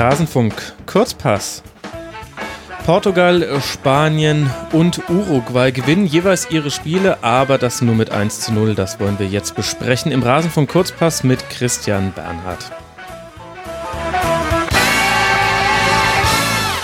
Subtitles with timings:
[0.00, 0.54] Rasenfunk
[0.86, 1.62] Kurzpass.
[2.86, 8.74] Portugal, Spanien und Uruguay gewinnen jeweils ihre Spiele, aber das nur mit 1 zu 0.
[8.74, 12.64] Das wollen wir jetzt besprechen im Rasenfunk Kurzpass mit Christian Bernhard.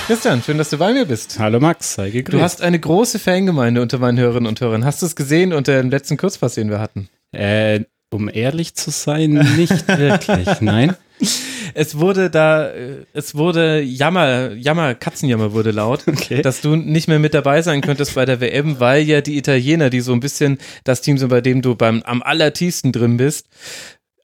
[0.09, 1.39] Christian, schön, dass du bei mir bist.
[1.39, 2.39] Hallo Max, sei gegrüßt.
[2.39, 4.85] Du hast eine große Fangemeinde unter meinen Hörerinnen und Hörern.
[4.85, 7.09] Hast du es gesehen unter dem letzten Kurzpass, den wir hatten?
[7.33, 10.95] Äh, um ehrlich zu sein, nicht wirklich, nein.
[11.75, 16.41] Es wurde da, äh, es wurde Jammer, Jammer, Katzenjammer wurde laut, okay.
[16.41, 19.91] dass du nicht mehr mit dabei sein könntest bei der WM, weil ja die Italiener,
[19.91, 23.47] die so ein bisschen das Team sind, bei dem du beim am allertiefsten drin bist,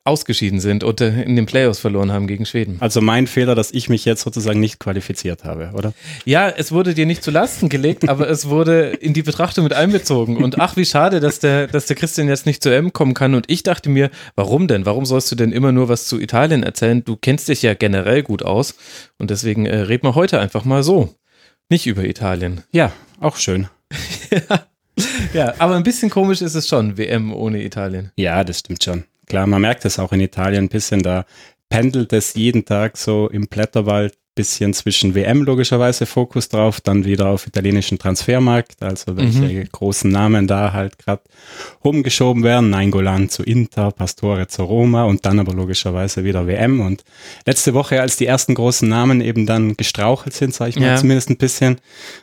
[0.04, 2.76] ausgeschieden sind und in den Playoffs verloren haben gegen Schweden.
[2.80, 5.92] Also mein Fehler, dass ich mich jetzt sozusagen nicht qualifiziert habe, oder?
[6.24, 9.72] Ja, es wurde dir nicht zu Lasten gelegt, aber es wurde in die Betrachtung mit
[9.72, 10.38] einbezogen.
[10.38, 13.34] Und ach, wie schade, dass der, dass der Christian jetzt nicht zu M kommen kann.
[13.34, 14.86] Und ich dachte mir, warum denn?
[14.86, 17.04] Warum sollst du denn immer nur was zu Italien erzählen?
[17.04, 18.74] Du kennst dich ja generell gut aus.
[19.18, 21.14] Und deswegen äh, reden wir heute einfach mal so.
[21.68, 22.62] Nicht über Italien.
[22.72, 23.68] Ja, auch schön.
[24.30, 24.66] ja.
[25.32, 28.12] ja, aber ein bisschen komisch ist es schon, WM ohne Italien.
[28.16, 29.04] Ja, das stimmt schon.
[29.26, 31.24] Klar, man merkt es auch in Italien ein bisschen, da
[31.68, 37.28] pendelt es jeden Tag so im Blätterwald bisschen zwischen WM logischerweise Fokus drauf, dann wieder
[37.28, 39.68] auf italienischen Transfermarkt, also welche mhm.
[39.70, 41.22] großen Namen da halt gerade
[41.84, 47.04] rumgeschoben werden, Nainggolan zu Inter, Pastore zu Roma und dann aber logischerweise wieder WM und
[47.44, 50.96] letzte Woche, als die ersten großen Namen eben dann gestrauchelt sind, sage ich mal ja.
[50.96, 51.76] zumindest ein bisschen,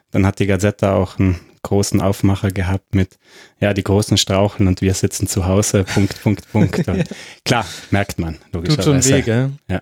[0.09, 3.17] dann hat die Gazetta auch ein großen Aufmacher gehabt mit,
[3.59, 6.83] ja, die großen Straucheln und wir sitzen zu Hause, Punkt, Punkt, Punkt.
[7.45, 8.91] klar, merkt man, logischerweise.
[8.91, 9.51] Tut schon weh, gell?
[9.67, 9.81] Ja.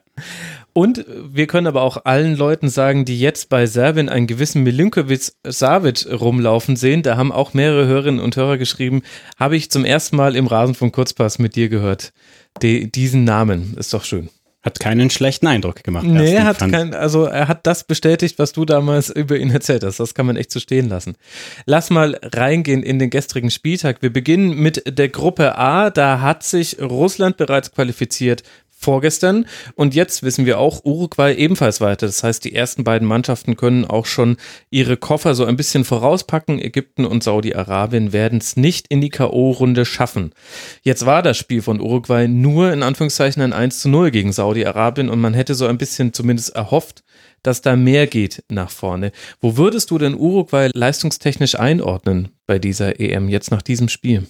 [0.73, 5.31] Und wir können aber auch allen Leuten sagen, die jetzt bei Serbien einen gewissen Milinkovic
[5.43, 9.01] Savic rumlaufen sehen, da haben auch mehrere Hörerinnen und Hörer geschrieben,
[9.37, 12.13] habe ich zum ersten Mal im Rasen von Kurzpass mit dir gehört.
[12.61, 14.29] Die, diesen Namen ist doch schön.
[14.67, 16.05] Hat keinen schlechten Eindruck gemacht.
[16.05, 19.81] Nee, er hat kein, also er hat das bestätigt, was du damals über ihn erzählt
[19.85, 20.01] hast.
[20.01, 21.15] Das kann man echt so stehen lassen.
[21.65, 24.01] Lass mal reingehen in den gestrigen Spieltag.
[24.01, 25.89] Wir beginnen mit der Gruppe A.
[25.89, 28.43] Da hat sich Russland bereits qualifiziert
[28.79, 29.45] vorgestern.
[29.75, 32.05] Und jetzt wissen wir auch, Uruguay ebenfalls weiter.
[32.05, 34.37] Das heißt, die ersten beiden Mannschaften können auch schon
[34.69, 36.59] ihre Koffer so ein bisschen vorauspacken.
[36.59, 40.31] Ägypten und Saudi-Arabien werden es nicht in die K.O.-Runde schaffen.
[40.83, 45.09] Jetzt war das Spiel von Uruguay nur in Anführungszeichen ein 1 zu 0 gegen Saudi-Arabien
[45.09, 47.03] und man hätte so ein bisschen zumindest erhofft,
[47.41, 49.11] dass da mehr geht nach vorne.
[49.41, 54.27] Wo würdest du denn Uruguay leistungstechnisch einordnen bei dieser EM jetzt nach diesem Spiel?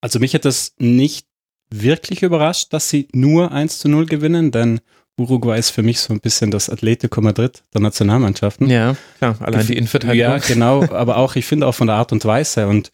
[0.00, 1.29] Also mich hat das nicht
[1.70, 4.80] wirklich überrascht, dass sie nur 1 zu 0 gewinnen, denn
[5.16, 8.68] Uruguay ist für mich so ein bisschen das Atletico Madrid der Nationalmannschaften.
[8.68, 10.18] Ja, klar, allein die Innenverteidigung.
[10.18, 12.90] Ja, genau, aber auch, ich finde auch von der Art und Weise und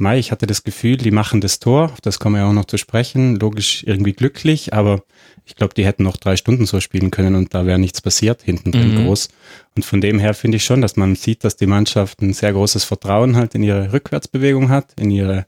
[0.00, 2.66] Mai, ich hatte das Gefühl, die machen das Tor, das kommen wir ja auch noch
[2.66, 5.02] zu sprechen, logisch irgendwie glücklich, aber
[5.44, 8.42] ich glaube, die hätten noch drei Stunden so spielen können und da wäre nichts passiert,
[8.42, 9.06] hinten drin mhm.
[9.06, 9.28] groß.
[9.74, 12.52] Und von dem her finde ich schon, dass man sieht, dass die Mannschaft ein sehr
[12.52, 15.46] großes Vertrauen halt in ihre Rückwärtsbewegung hat, in ihre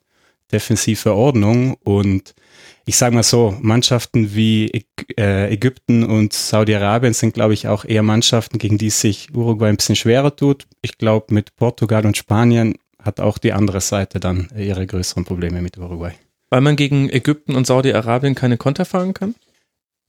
[0.51, 2.35] defensive Ordnung und
[2.87, 4.85] ich sage mal so, Mannschaften wie
[5.19, 9.77] äh, Ägypten und Saudi-Arabien sind, glaube ich, auch eher Mannschaften, gegen die sich Uruguay ein
[9.77, 10.67] bisschen schwerer tut.
[10.83, 15.63] Ich glaube, mit Portugal und Spanien hat auch die andere Seite dann ihre größeren Probleme
[15.63, 16.13] mit Uruguay.
[16.51, 19.35] Weil man gegen Ägypten und Saudi-Arabien keine Konter fahren kann?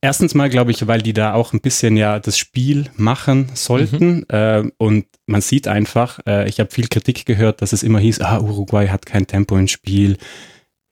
[0.04, 4.18] Erstens mal glaube ich, weil die da auch ein bisschen ja das Spiel machen sollten.
[4.18, 4.26] Mhm.
[4.30, 8.22] Äh, und man sieht einfach, äh, ich habe viel Kritik gehört, dass es immer hieß,
[8.22, 10.18] ah, Uruguay hat kein Tempo im Spiel.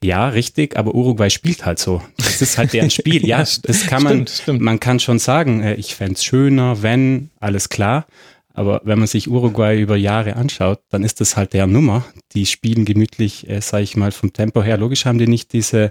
[0.04, 2.02] Ja, richtig, aber Uruguay spielt halt so.
[2.18, 3.26] Das ist halt deren Spiel.
[3.28, 4.62] ja, das kann man, stimmt, stimmt.
[4.62, 8.06] man kann schon sagen, äh, ich fände schöner, wenn, alles klar.
[8.54, 12.06] Aber wenn man sich Uruguay über Jahre anschaut, dann ist das halt der Nummer.
[12.34, 14.78] Die spielen gemütlich, äh, sage ich mal, vom Tempo her.
[14.78, 15.90] Logisch haben die nicht diese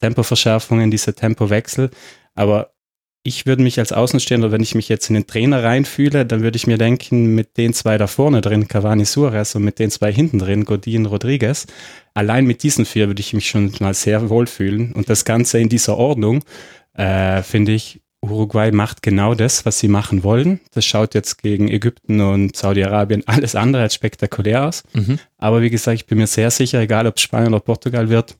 [0.00, 1.90] Tempoverschärfungen, diese Tempowechsel.
[2.34, 2.71] Aber
[3.24, 6.56] ich würde mich als Außenstehender, wenn ich mich jetzt in den Trainer reinfühle, dann würde
[6.56, 10.12] ich mir denken, mit den zwei da vorne drin, Cavani Suarez und mit den zwei
[10.12, 11.66] hinten drin, Godin Rodriguez,
[12.14, 14.92] allein mit diesen vier würde ich mich schon mal sehr wohlfühlen.
[14.92, 16.44] Und das Ganze in dieser Ordnung,
[16.94, 20.60] äh, finde ich, Uruguay macht genau das, was sie machen wollen.
[20.72, 24.84] Das schaut jetzt gegen Ägypten und Saudi-Arabien alles andere als spektakulär aus.
[24.92, 25.18] Mhm.
[25.38, 28.36] Aber wie gesagt, ich bin mir sehr sicher, egal ob es Spanien oder Portugal wird,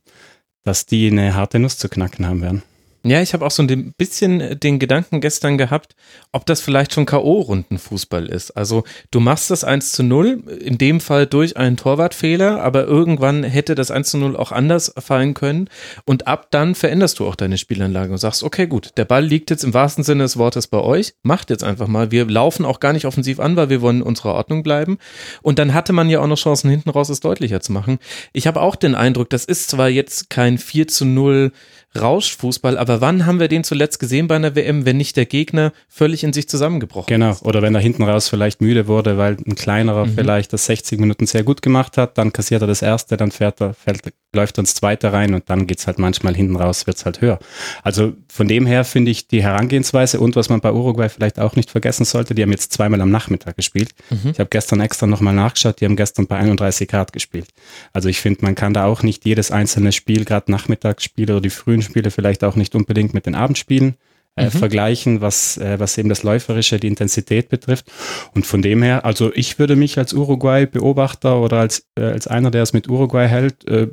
[0.65, 2.63] dass die eine harte Nuss zu knacken haben werden.
[3.05, 5.97] Ja, ich habe auch so ein bisschen den Gedanken gestern gehabt,
[6.31, 8.53] ob das vielleicht schon K.O.-Rundenfußball ist.
[8.53, 13.43] Also du machst das 1 zu 0, in dem Fall durch einen Torwartfehler, aber irgendwann
[13.43, 15.69] hätte das 1 zu 0 auch anders fallen können.
[16.05, 19.51] Und ab dann veränderst du auch deine Spielanlage und sagst, okay, gut, der Ball liegt
[19.51, 22.13] jetzt im wahrsten Sinne des Wortes bei euch, macht jetzt einfach mal.
[22.13, 24.99] Wir laufen auch gar nicht offensiv an, weil wir wollen in unserer Ordnung bleiben.
[25.43, 27.99] Und dann hatte man ja auch noch Chancen, hinten raus es deutlicher zu machen.
[28.33, 31.51] Ich habe auch den Eindruck, das ist zwar jetzt kein 4 zu 0
[31.99, 32.79] Rauschfußball.
[32.79, 36.25] Aber wann haben wir den zuletzt gesehen bei einer WM, wenn nicht der Gegner völlig
[36.25, 37.33] in sich zusammengebrochen genau.
[37.33, 37.41] ist?
[37.41, 40.15] Genau, oder wenn er hinten raus vielleicht müde wurde, weil ein kleinerer mhm.
[40.15, 43.61] vielleicht das 60 Minuten sehr gut gemacht hat, dann kassiert er das erste, dann fährt
[43.61, 44.03] er, fällt,
[44.35, 47.05] läuft er ins zweite rein und dann geht es halt manchmal hinten raus, wird es
[47.05, 47.39] halt höher.
[47.83, 51.57] Also von dem her finde ich die Herangehensweise und was man bei Uruguay vielleicht auch
[51.57, 53.91] nicht vergessen sollte, die haben jetzt zweimal am Nachmittag gespielt.
[54.09, 54.31] Mhm.
[54.33, 57.49] Ich habe gestern extra nochmal nachgeschaut, die haben gestern bei 31 Grad gespielt.
[57.93, 61.51] Also ich finde, man kann da auch nicht jedes einzelne Spiel, gerade Nachmittagsspiele oder die
[61.51, 63.97] frühen Spiele vielleicht auch nicht unbedingt mit den Abendspielen
[64.37, 64.51] äh, mhm.
[64.51, 67.91] vergleichen, was, äh, was eben das Läuferische, die Intensität betrifft.
[68.35, 72.51] Und von dem her, also ich würde mich als Uruguay-Beobachter oder als, äh, als einer,
[72.51, 73.89] der es mit Uruguay hält, äh,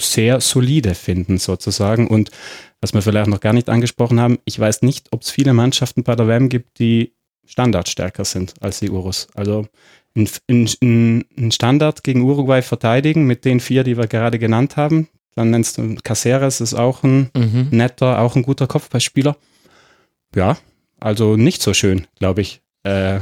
[0.00, 2.08] sehr solide finden sozusagen.
[2.08, 2.30] Und
[2.80, 6.02] was wir vielleicht noch gar nicht angesprochen haben, ich weiß nicht, ob es viele Mannschaften
[6.02, 7.14] bei der WM gibt, die
[7.46, 9.28] standardstärker sind als die Urus.
[9.34, 9.66] Also
[10.16, 15.08] ein Standard gegen Uruguay verteidigen mit den vier, die wir gerade genannt haben.
[15.34, 17.68] Dann nennst du Caceres, ist auch ein mhm.
[17.70, 19.36] netter, auch ein guter Kopfballspieler.
[20.34, 20.58] Ja,
[21.00, 22.60] also nicht so schön, glaube ich.
[22.82, 23.20] Äh,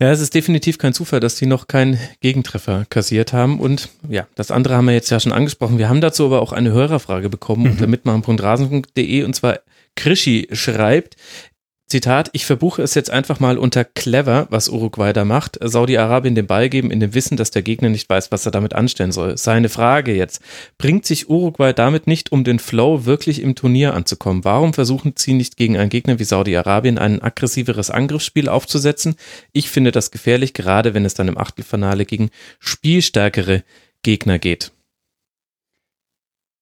[0.00, 3.58] ja, es ist definitiv kein Zufall, dass die noch keinen Gegentreffer kassiert haben.
[3.58, 5.78] Und ja, das andere haben wir jetzt ja schon angesprochen.
[5.78, 7.70] Wir haben dazu aber auch eine Hörerfrage bekommen mhm.
[7.72, 9.58] unter mitmachen.rasen.de und zwar
[9.96, 11.16] Krischi schreibt,
[11.88, 15.58] Zitat, ich verbuche es jetzt einfach mal unter clever, was Uruguay da macht.
[15.62, 18.74] Saudi-Arabien den Ball geben in dem Wissen, dass der Gegner nicht weiß, was er damit
[18.74, 19.38] anstellen soll.
[19.38, 20.42] Seine Frage jetzt,
[20.76, 24.44] bringt sich Uruguay damit nicht, um den Flow wirklich im Turnier anzukommen?
[24.44, 29.16] Warum versuchen sie nicht gegen einen Gegner wie Saudi-Arabien ein aggressiveres Angriffsspiel aufzusetzen?
[29.52, 33.64] Ich finde das gefährlich, gerade wenn es dann im Achtelfinale gegen spielstärkere
[34.02, 34.72] Gegner geht.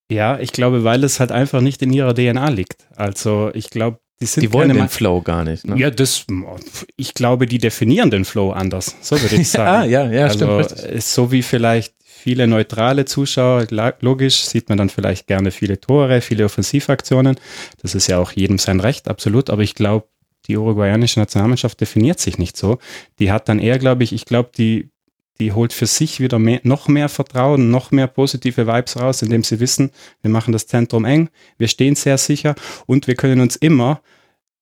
[0.08, 2.86] Ja, ich glaube, weil es halt einfach nicht in ihrer DNA liegt.
[2.94, 5.66] Also ich glaube, die, die wollen den Flow gar nicht.
[5.66, 5.78] Ne?
[5.78, 6.24] Ja, das,
[6.96, 8.96] ich glaube, die definieren den Flow anders.
[9.02, 9.68] So würde ich sagen.
[9.68, 10.80] ah, ja, ja, also, stimmt.
[10.90, 11.94] Ist so wie vielleicht
[12.26, 13.66] viele neutrale Zuschauer,
[14.00, 17.36] logisch sieht man dann vielleicht gerne viele Tore, viele Offensivaktionen.
[17.82, 19.50] Das ist ja auch jedem sein Recht, absolut.
[19.50, 20.08] Aber ich glaube,
[20.48, 22.78] die uruguayanische Nationalmannschaft definiert sich nicht so.
[23.18, 24.90] Die hat dann eher, glaube ich, ich glaube, die,
[25.38, 29.44] die holt für sich wieder mehr, noch mehr Vertrauen, noch mehr positive Vibes raus, indem
[29.44, 29.90] sie wissen,
[30.22, 31.28] wir machen das Zentrum eng,
[31.58, 32.54] wir stehen sehr sicher
[32.86, 34.00] und wir können uns immer,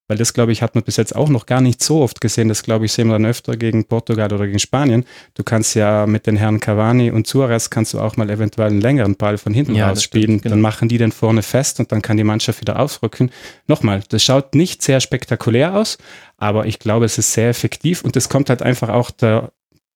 [0.07, 2.49] weil das glaube ich hat man bis jetzt auch noch gar nicht so oft gesehen,
[2.49, 5.07] das glaube ich sehen wir dann öfter gegen Portugal oder gegen Spanien.
[5.33, 8.81] Du kannst ja mit den Herren Cavani und Suarez kannst du auch mal eventuell einen
[8.81, 10.55] längeren Ball von hinten ja, raus spielen, genau.
[10.55, 13.31] dann machen die den vorne fest und dann kann die Mannschaft wieder aufrücken.
[13.67, 15.97] Nochmal, das schaut nicht sehr spektakulär aus,
[16.37, 19.53] aber ich glaube, es ist sehr effektiv und es kommt halt einfach auch der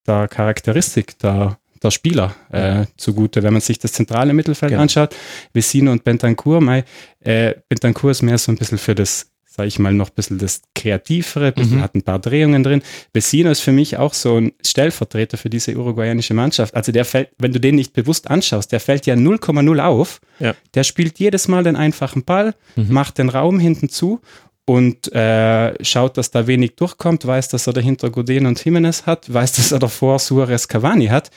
[0.08, 3.42] der Charakteristik der, der Spieler äh, zugute.
[3.42, 4.82] Wenn man sich das zentrale Mittelfeld genau.
[4.82, 5.14] anschaut,
[5.52, 6.84] Vecino und Bentancur, mei,
[7.20, 10.38] äh, Bentancur ist mehr so ein bisschen für das, sage ich mal, noch ein bisschen
[10.38, 11.82] das Kreativere, bisschen, mhm.
[11.82, 12.82] hat ein paar Drehungen drin.
[13.12, 16.74] Vecino ist für mich auch so ein Stellvertreter für diese uruguayanische Mannschaft.
[16.74, 20.20] Also der fällt, wenn du den nicht bewusst anschaust, der fällt ja 0,0 auf.
[20.40, 20.54] Ja.
[20.74, 22.92] Der spielt jedes Mal den einfachen Ball, mhm.
[22.92, 24.20] macht den Raum hinten zu
[24.68, 29.32] und äh, schaut, dass da wenig durchkommt, weiß, dass er dahinter Godin und Jimenez hat,
[29.32, 31.30] weiß, dass er davor Suarez Cavani hat.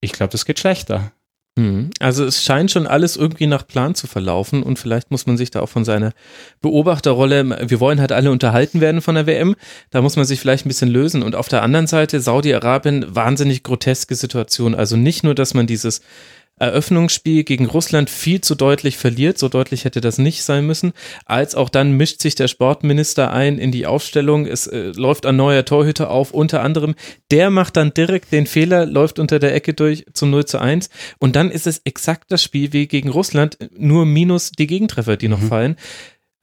[0.00, 1.10] Ich glaube, das geht schlechter.
[1.56, 1.90] Mhm.
[1.98, 5.50] Also es scheint schon alles irgendwie nach Plan zu verlaufen und vielleicht muss man sich
[5.50, 6.12] da auch von seiner
[6.60, 9.56] Beobachterrolle, wir wollen halt alle unterhalten werden von der WM,
[9.90, 11.24] da muss man sich vielleicht ein bisschen lösen.
[11.24, 14.76] Und auf der anderen Seite Saudi-Arabien, wahnsinnig groteske Situation.
[14.76, 16.02] Also nicht nur, dass man dieses
[16.56, 20.92] Eröffnungsspiel gegen Russland viel zu deutlich verliert, so deutlich hätte das nicht sein müssen,
[21.26, 25.36] als auch dann mischt sich der Sportminister ein in die Aufstellung, es äh, läuft ein
[25.36, 26.94] neuer Torhüter auf, unter anderem,
[27.30, 30.90] der macht dann direkt den Fehler, läuft unter der Ecke durch zum 0 zu 1
[31.18, 35.28] und dann ist es exakt das Spiel wie gegen Russland, nur minus die Gegentreffer, die
[35.28, 35.48] noch mhm.
[35.48, 35.76] fallen.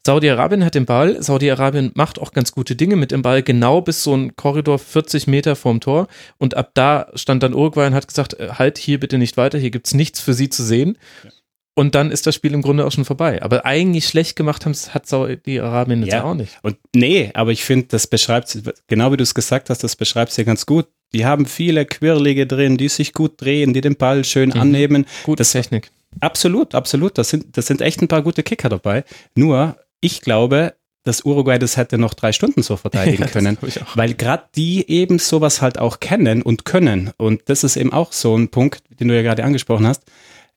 [0.05, 1.22] Saudi-Arabien hat den Ball.
[1.22, 5.27] Saudi-Arabien macht auch ganz gute Dinge mit dem Ball, genau bis so ein Korridor 40
[5.27, 6.08] Meter vorm Tor.
[6.38, 9.60] Und ab da stand dann Uruguay und hat gesagt, äh, halt hier bitte nicht weiter,
[9.60, 10.98] hier gibt's nichts für sie zu sehen.
[11.24, 11.29] Ja.
[11.74, 13.41] Und dann ist das Spiel im Grunde auch schon vorbei.
[13.41, 16.24] Aber eigentlich schlecht gemacht haben, hat Saudi-Arabien jetzt ja.
[16.24, 16.60] auch nicht.
[16.63, 20.31] Und nee, aber ich finde, das beschreibt, genau wie du es gesagt hast, das beschreibt
[20.34, 20.88] sie ganz gut.
[21.13, 24.60] Die haben viele Quirlige drin, die sich gut drehen, die den Ball schön mhm.
[24.60, 25.05] annehmen.
[25.24, 25.91] Gute das, Technik.
[26.20, 27.17] Absolut, absolut.
[27.17, 29.05] Das sind, das sind echt ein paar gute Kicker dabei.
[29.36, 34.13] Nur, ich glaube, dass Uruguay das hätte noch drei Stunden so verteidigen können, ja, weil
[34.13, 37.12] gerade die eben sowas halt auch kennen und können.
[37.17, 40.03] Und das ist eben auch so ein Punkt, den du ja gerade angesprochen hast.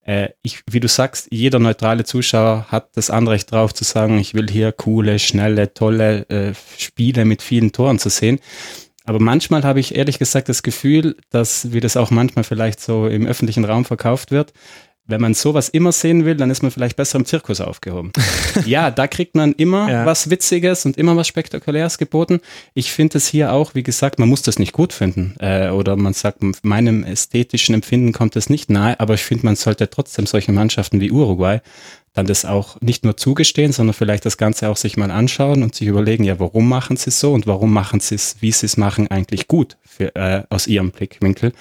[0.03, 4.35] Äh, ich, wie du sagst, jeder neutrale Zuschauer hat das Anrecht drauf zu sagen, ich
[4.35, 8.39] will hier coole, schnelle, tolle äh, Spiele mit vielen Toren zu sehen.
[9.07, 13.07] Aber manchmal habe ich ehrlich gesagt das Gefühl, dass, wie das auch manchmal vielleicht so
[13.07, 14.53] im öffentlichen Raum verkauft wird,
[15.07, 18.13] wenn man sowas immer sehen will, dann ist man vielleicht besser im Zirkus aufgehoben.
[18.67, 20.07] ja, da kriegt man immer ja.
[20.07, 22.41] was Witziges und immer was Spektakuläres geboten.
[22.73, 25.35] Ich finde es hier auch, wie gesagt, man muss das nicht gut finden.
[25.41, 29.57] Äh, oder man sagt, meinem ästhetischen Empfinden kommt es nicht nahe, aber ich finde, man
[29.57, 31.61] sollte trotzdem solche Mannschaften wie Uruguay
[32.15, 35.75] dann das auch nicht nur zugestehen, sondern vielleicht das Ganze auch sich mal anschauen und
[35.75, 38.67] sich überlegen, ja, warum machen sie es so und warum machen sie es, wie sie
[38.67, 41.53] es machen, eigentlich gut für, äh, aus ihrem Blickwinkel.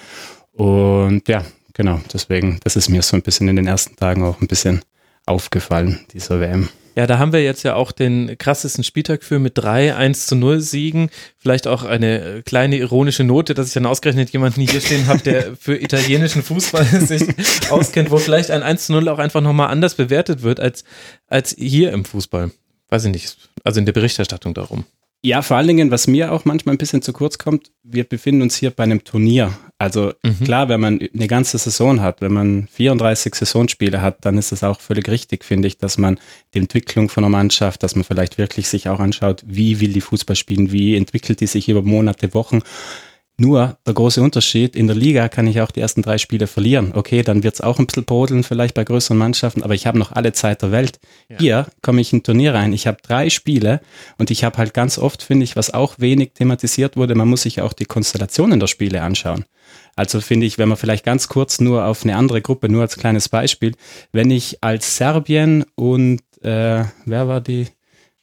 [0.53, 1.43] Und ja,
[1.73, 4.81] genau, deswegen, das ist mir so ein bisschen in den ersten Tagen auch ein bisschen
[5.25, 6.69] aufgefallen, dieser WM.
[6.95, 10.35] Ja, da haben wir jetzt ja auch den krassesten Spieltag für mit drei 1 zu
[10.35, 11.09] 0 Siegen.
[11.39, 15.55] Vielleicht auch eine kleine ironische Note, dass ich dann ausgerechnet jemanden hier stehen habe, der
[15.59, 17.23] für italienischen Fußball sich
[17.71, 20.83] auskennt, wo vielleicht ein 1 zu 0 auch einfach nochmal anders bewertet wird als,
[21.27, 22.51] als hier im Fußball.
[22.89, 23.37] Weiß ich nicht.
[23.63, 24.85] Also in der Berichterstattung darum.
[25.25, 28.41] Ja, vor allen Dingen, was mir auch manchmal ein bisschen zu kurz kommt, wir befinden
[28.41, 29.57] uns hier bei einem Turnier.
[29.77, 30.43] Also mhm.
[30.43, 34.65] klar, wenn man eine ganze Saison hat, wenn man 34 Saisonspiele hat, dann ist es
[34.65, 36.19] auch völlig richtig, finde ich, dass man
[36.53, 40.01] die Entwicklung von einer Mannschaft, dass man vielleicht wirklich sich auch anschaut, wie will die
[40.01, 42.59] Fußball spielen, wie entwickelt die sich über Monate, Wochen
[43.35, 46.91] nur der große Unterschied, in der Liga kann ich auch die ersten drei Spiele verlieren.
[46.93, 49.97] Okay, dann wird es auch ein bisschen brodeln vielleicht bei größeren Mannschaften, aber ich habe
[49.97, 50.99] noch alle Zeit der Welt.
[51.29, 51.37] Ja.
[51.39, 53.81] Hier komme ich in ein Turnier rein, ich habe drei Spiele
[54.19, 57.41] und ich habe halt ganz oft, finde ich, was auch wenig thematisiert wurde, man muss
[57.41, 59.45] sich auch die Konstellationen der Spiele anschauen.
[59.95, 62.97] Also finde ich, wenn man vielleicht ganz kurz nur auf eine andere Gruppe, nur als
[62.97, 63.73] kleines Beispiel,
[64.11, 67.67] wenn ich als Serbien und äh, wer war die?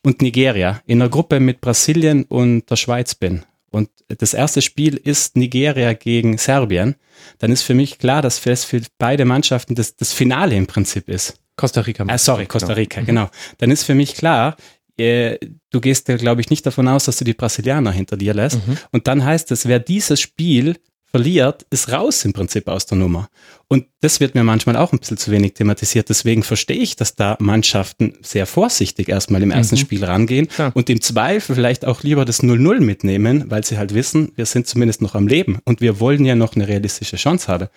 [0.03, 4.97] Und Nigeria in einer Gruppe mit Brasilien und der Schweiz bin und das erste Spiel
[4.97, 6.97] ist Nigeria gegen Serbien,
[7.39, 11.09] dann ist für mich klar, dass das für beide Mannschaften das, das Finale im Prinzip
[11.09, 11.41] ist.
[11.57, 12.05] Costa Rica.
[12.09, 13.27] Ah, sorry, Costa Rica, genau.
[13.27, 13.31] genau.
[13.59, 14.57] Dann ist für mich klar,
[14.97, 15.39] äh,
[15.71, 18.67] du gehst ja, glaube ich, nicht davon aus, dass du die Brasilianer hinter dir lässt.
[18.67, 18.79] Mhm.
[18.93, 20.77] Und dann heißt es, wer dieses Spiel
[21.11, 23.29] verliert, ist raus im Prinzip aus der Nummer.
[23.69, 26.09] Und das wird mir manchmal auch ein bisschen zu wenig thematisiert.
[26.09, 29.81] Deswegen verstehe ich, dass da Mannschaften sehr vorsichtig erstmal im ersten mhm.
[29.81, 30.73] Spiel rangehen Klar.
[30.75, 34.67] und im Zweifel vielleicht auch lieber das 0-0 mitnehmen, weil sie halt wissen, wir sind
[34.67, 37.69] zumindest noch am Leben und wir wollen ja noch eine realistische Chance haben.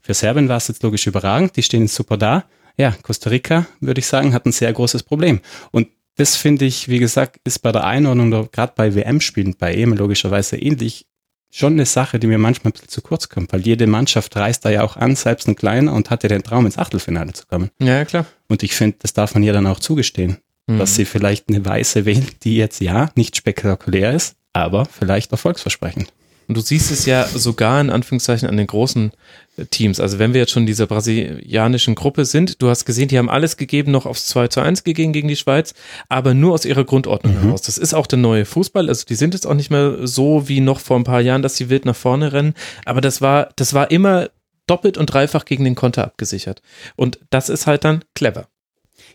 [0.00, 2.44] Für Serbien war es jetzt logisch überragend, die stehen super da.
[2.76, 5.40] Ja, Costa Rica, würde ich sagen, hat ein sehr großes Problem.
[5.72, 9.92] Und das finde ich, wie gesagt, ist bei der Einordnung, gerade bei WM-Spielen, bei EM
[9.94, 11.06] logischerweise ähnlich
[11.50, 14.64] schon eine Sache, die mir manchmal ein bisschen zu kurz kommt, weil jede Mannschaft reist
[14.64, 17.70] da ja auch an, selbst ein kleiner, und hatte den Traum, ins Achtelfinale zu kommen.
[17.80, 18.26] Ja, klar.
[18.48, 20.78] Und ich finde, das darf man ihr dann auch zugestehen, mhm.
[20.78, 26.12] dass sie vielleicht eine Weiße wählt, die jetzt ja nicht spektakulär ist, aber vielleicht erfolgsversprechend.
[26.48, 29.12] Und du siehst es ja sogar in Anführungszeichen an den großen
[29.58, 30.00] äh, Teams.
[30.00, 33.28] Also wenn wir jetzt schon in dieser brasilianischen Gruppe sind, du hast gesehen, die haben
[33.28, 35.74] alles gegeben, noch aufs 2 zu 1 gegeben gegen die Schweiz,
[36.08, 37.42] aber nur aus ihrer Grundordnung mhm.
[37.42, 37.62] heraus.
[37.62, 38.88] Das ist auch der neue Fußball.
[38.88, 41.56] Also die sind jetzt auch nicht mehr so wie noch vor ein paar Jahren, dass
[41.56, 42.54] sie wild nach vorne rennen.
[42.86, 44.30] Aber das war, das war immer
[44.66, 46.62] doppelt und dreifach gegen den Konter abgesichert.
[46.96, 48.48] Und das ist halt dann clever.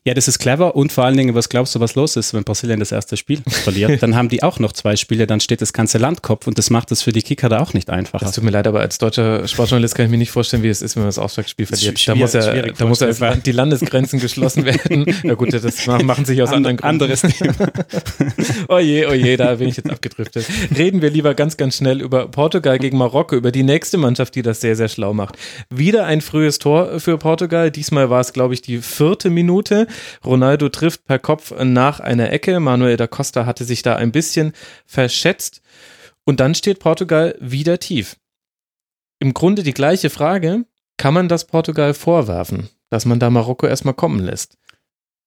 [0.05, 2.43] Ja, das ist clever und vor allen Dingen, was glaubst du, was los ist, wenn
[2.43, 4.03] Brasilien das erste Spiel verliert?
[4.03, 6.69] Dann haben die auch noch zwei Spiele, dann steht das ganze Land Kopf und das
[6.69, 8.25] macht es für die Kicker da auch nicht einfacher.
[8.25, 10.81] Das tut mir leid, aber als deutscher Sportjournalist kann ich mir nicht vorstellen, wie es
[10.81, 12.05] ist, wenn man das Auftragsspiel verliert.
[12.05, 15.05] Da muss ja, da muss ja die Landesgrenzen geschlossen werden.
[15.24, 17.03] Ja gut, das machen sich aus And, anderen Gründen.
[17.03, 17.53] Anderes Thema.
[18.67, 20.45] oje, oje, da bin ich jetzt abgedriftet.
[20.75, 24.41] Reden wir lieber ganz, ganz schnell über Portugal gegen Marokko, über die nächste Mannschaft, die
[24.41, 25.38] das sehr, sehr schlau macht.
[25.69, 27.72] Wieder ein frühes Tor für Portugal.
[27.72, 29.88] Diesmal war es, glaube ich, die vierte Minute.
[30.25, 32.59] Ronaldo trifft per Kopf nach einer Ecke.
[32.59, 34.53] Manuel da Costa hatte sich da ein bisschen
[34.85, 35.62] verschätzt.
[36.25, 38.17] Und dann steht Portugal wieder tief.
[39.19, 40.65] Im Grunde die gleiche Frage.
[40.97, 44.57] Kann man das Portugal vorwerfen, dass man da Marokko erstmal kommen lässt?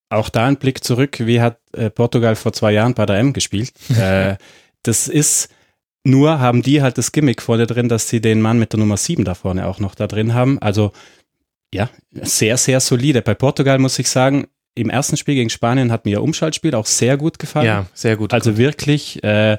[0.09, 1.19] Auch da ein Blick zurück.
[1.21, 3.73] Wie hat äh, Portugal vor zwei Jahren bei der M gespielt?
[3.99, 4.37] äh,
[4.83, 5.51] das ist
[6.07, 8.97] nur haben die halt das Gimmick vorne drin, dass sie den Mann mit der Nummer
[8.97, 10.61] 7 da vorne auch noch da drin haben.
[10.61, 10.93] Also
[11.75, 13.23] ja, sehr, sehr solide.
[13.23, 14.47] Bei Portugal muss ich sagen,
[14.77, 17.67] im ersten Spiel gegen Spanien hat mir ihr Umschaltspiel auch sehr gut gefallen.
[17.67, 18.33] Ja, sehr gut.
[18.33, 19.59] Also wirklich, äh,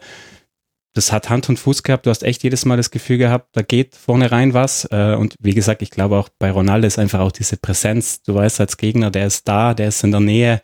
[0.94, 2.06] das hat Hand und Fuß gehabt.
[2.06, 4.88] Du hast echt jedes Mal das Gefühl gehabt, da geht vorne rein was.
[4.92, 8.22] Äh, und wie gesagt, ich glaube auch bei Ronaldo ist einfach auch diese Präsenz.
[8.22, 10.62] Du weißt als Gegner, der ist da, der ist in der Nähe.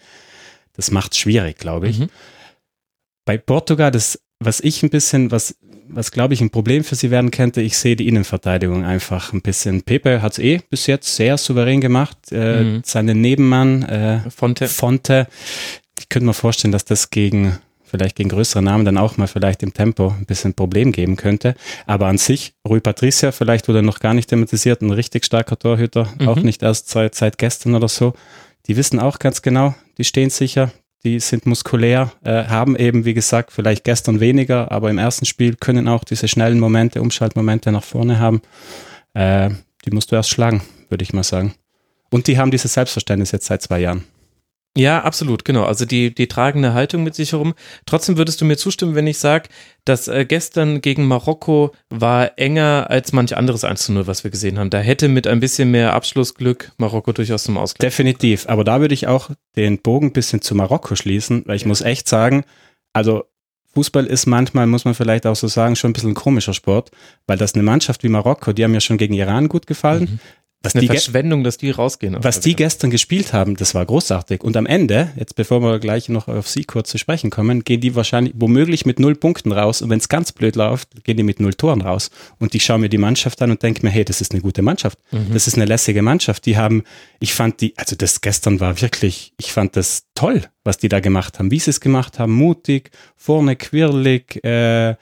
[0.73, 1.99] Das macht es schwierig, glaube ich.
[1.99, 2.09] Mhm.
[3.25, 5.55] Bei Portugal, das, was ich ein bisschen, was
[5.87, 9.41] was glaube ich ein Problem für sie werden könnte, ich sehe die Innenverteidigung einfach ein
[9.41, 9.83] bisschen.
[9.83, 12.17] Pepe hat es eh bis jetzt sehr souverän gemacht.
[12.31, 12.81] Äh, mhm.
[12.83, 14.67] Seinen Nebenmann äh, Fonte.
[14.67, 15.27] Fonte.
[15.99, 17.59] Ich könnte mir vorstellen, dass das gegen
[17.93, 21.53] vielleicht gegen größere Namen dann auch mal vielleicht im Tempo ein bisschen Problem geben könnte.
[21.85, 26.11] Aber an sich, Rui Patricia, vielleicht wurde noch gar nicht thematisiert, ein richtig starker Torhüter,
[26.19, 26.27] mhm.
[26.27, 28.13] auch nicht erst seit, seit gestern oder so.
[28.65, 30.71] Die wissen auch ganz genau, die stehen sicher,
[31.03, 35.55] die sind muskulär, äh, haben eben, wie gesagt, vielleicht gestern weniger, aber im ersten Spiel
[35.55, 38.41] können auch diese schnellen Momente, Umschaltmomente nach vorne haben.
[39.13, 39.49] Äh,
[39.85, 41.55] die musst du erst schlagen, würde ich mal sagen.
[42.09, 44.03] Und die haben dieses Selbstverständnis jetzt seit zwei Jahren.
[44.75, 45.65] Ja, absolut, genau.
[45.65, 47.53] Also die, die tragende Haltung mit sich herum.
[47.85, 49.49] Trotzdem würdest du mir zustimmen, wenn ich sage,
[49.85, 54.31] dass äh, gestern gegen Marokko war enger als manch anderes 1 zu 0, was wir
[54.31, 54.71] gesehen haben.
[54.71, 57.91] Da hätte mit ein bisschen mehr Abschlussglück Marokko durchaus zum Ausgleich.
[57.91, 58.45] Definitiv.
[58.49, 61.67] Aber da würde ich auch den Bogen ein bisschen zu Marokko schließen, weil ich ja.
[61.67, 62.43] muss echt sagen,
[62.93, 63.25] also
[63.75, 66.91] Fußball ist manchmal, muss man vielleicht auch so sagen, schon ein bisschen ein komischer Sport,
[67.27, 70.03] weil das eine Mannschaft wie Marokko, die haben ja schon gegen Iran gut gefallen.
[70.03, 70.19] Mhm.
[70.63, 72.17] Was eine Verschwendung, dass die rausgehen.
[72.21, 74.43] Was die gestern gespielt haben, das war großartig.
[74.43, 77.81] Und am Ende, jetzt bevor wir gleich noch auf sie kurz zu sprechen kommen, gehen
[77.81, 79.81] die wahrscheinlich womöglich mit null Punkten raus.
[79.81, 82.11] Und wenn es ganz blöd läuft, gehen die mit null Toren raus.
[82.39, 84.61] Und ich schaue mir die Mannschaft an und denke mir, hey, das ist eine gute
[84.61, 84.97] Mannschaft.
[85.11, 85.33] Mhm.
[85.33, 86.45] Das ist eine lässige Mannschaft.
[86.45, 86.83] Die haben,
[87.19, 91.01] ich fand die, also das gestern war wirklich, ich fand das toll, was die da
[91.01, 91.51] gemacht haben.
[91.51, 94.95] Wie sie es gemacht haben, mutig, vorne quirlig, äh,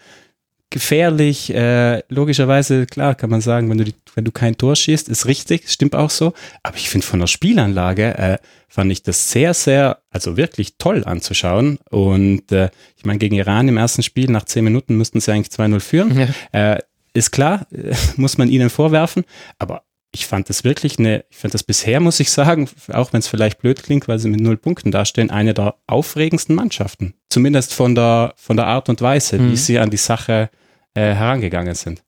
[0.72, 1.54] gefährlich.
[1.54, 5.28] Äh, logischerweise, klar, kann man sagen, wenn du, die, wenn du kein Tor schießt, ist
[5.28, 6.34] richtig, stimmt auch so.
[6.64, 8.38] Aber ich finde von der Spielanlage äh,
[8.68, 11.78] fand ich das sehr, sehr, also wirklich toll anzuschauen.
[11.90, 15.54] Und äh, ich meine, gegen Iran im ersten Spiel, nach zehn Minuten müssten sie eigentlich
[15.56, 16.28] 2-0 führen.
[16.52, 16.74] Ja.
[16.74, 16.80] Äh,
[17.14, 17.68] ist klar,
[18.16, 19.26] muss man ihnen vorwerfen.
[19.60, 23.20] Aber ich fand das wirklich eine, ich fand das bisher, muss ich sagen, auch wenn
[23.20, 27.14] es vielleicht blöd klingt, weil sie mit null Punkten dastehen, eine der aufregendsten Mannschaften.
[27.30, 29.52] Zumindest von der, von der Art und Weise, mhm.
[29.52, 30.50] wie sie an die Sache
[30.94, 32.04] äh, herangegangen sind.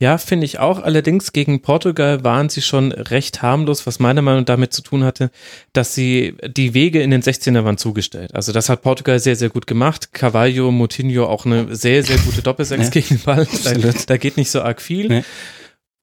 [0.00, 0.82] Ja, finde ich auch.
[0.82, 5.04] Allerdings gegen Portugal waren sie schon recht harmlos, was meiner Meinung nach damit zu tun
[5.04, 5.30] hatte,
[5.74, 8.34] dass sie die Wege in den 16er waren zugestellt.
[8.34, 10.14] Also das hat Portugal sehr, sehr gut gemacht.
[10.14, 12.90] Cavallo, Moutinho auch eine sehr, sehr gute Doppelsechs ja.
[12.90, 13.46] gegen den Ball.
[13.62, 13.74] Da,
[14.06, 15.08] da, geht nicht so arg viel.
[15.08, 15.24] Nee.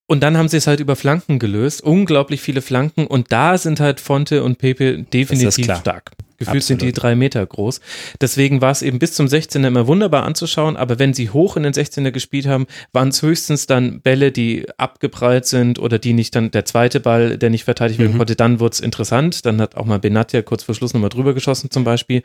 [0.06, 1.82] Und dann haben sie es halt über Flanken gelöst.
[1.82, 3.08] Unglaublich viele Flanken.
[3.08, 6.12] Und da sind halt Fonte und Pepe definitiv stark.
[6.38, 6.82] Gefühlt Absolut.
[6.82, 7.82] sind die drei Meter groß.
[8.22, 11.64] Deswegen war es eben bis zum 16er immer wunderbar anzuschauen, aber wenn sie hoch in
[11.64, 16.36] den 16er gespielt haben, waren es höchstens dann Bälle, die abgeprallt sind oder die nicht
[16.36, 18.18] dann der zweite Ball, der nicht verteidigt werden mhm.
[18.18, 19.46] konnte, dann wurde es interessant.
[19.46, 22.22] Dann hat auch mal Benatia kurz vor Schluss nochmal drüber geschossen zum Beispiel.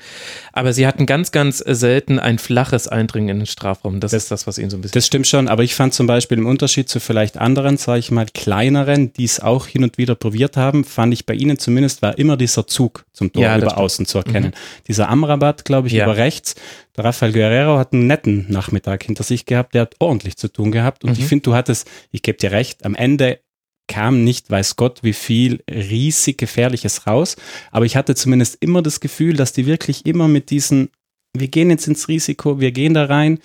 [0.52, 4.00] Aber sie hatten ganz, ganz selten ein flaches Eindringen in den Strafraum.
[4.00, 4.94] Das, das ist das, was ihnen so ein bisschen.
[4.94, 8.10] Das stimmt schon, aber ich fand zum Beispiel im Unterschied zu vielleicht anderen, sage ich
[8.10, 12.02] mal, kleineren, die es auch hin und wieder probiert haben, fand ich bei ihnen zumindest
[12.02, 14.48] war immer dieser Zug zum Tor ja, über außen außen zu erkennen.
[14.48, 14.84] Mhm.
[14.88, 16.04] Dieser Amrabat, glaube ich, ja.
[16.04, 16.54] über rechts.
[16.96, 19.74] Der Rafael Guerrero hat einen netten Nachmittag hinter sich gehabt.
[19.74, 21.04] Der hat ordentlich zu tun gehabt.
[21.04, 21.18] Und mhm.
[21.18, 23.40] ich finde, du hattest, ich gebe dir recht, am Ende
[23.88, 27.36] kam nicht, weiß Gott, wie viel riesig Gefährliches raus.
[27.70, 30.90] Aber ich hatte zumindest immer das Gefühl, dass die wirklich immer mit diesen,
[31.36, 33.38] wir gehen jetzt ins Risiko, wir gehen da rein,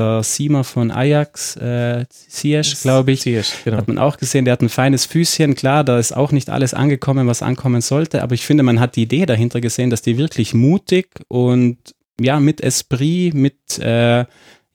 [0.00, 3.76] der Siemer von Ajax, äh, Ziyech, glaube ich, Ziyech, genau.
[3.76, 5.54] hat man auch gesehen, der hat ein feines Füßchen.
[5.54, 8.96] Klar, da ist auch nicht alles angekommen, was ankommen sollte, aber ich finde, man hat
[8.96, 11.78] die Idee dahinter gesehen, dass die wirklich mutig und
[12.20, 14.24] ja, mit Esprit, mit, äh,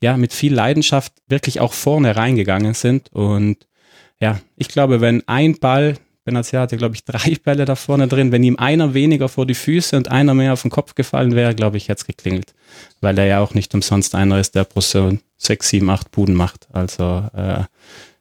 [0.02, 3.12] ja, mit viel Leidenschaft wirklich auch vorne reingegangen sind.
[3.12, 3.66] Und
[4.20, 8.32] ja, ich glaube, wenn ein Ball Benatia hatte, glaube ich, drei Bälle da vorne drin.
[8.32, 11.54] Wenn ihm einer weniger vor die Füße und einer mehr auf den Kopf gefallen wäre,
[11.54, 12.52] glaube ich, hätte es geklingelt.
[13.00, 16.68] Weil er ja auch nicht umsonst einer ist, der pro sechs, sieben, acht Buden macht.
[16.72, 17.64] Also äh,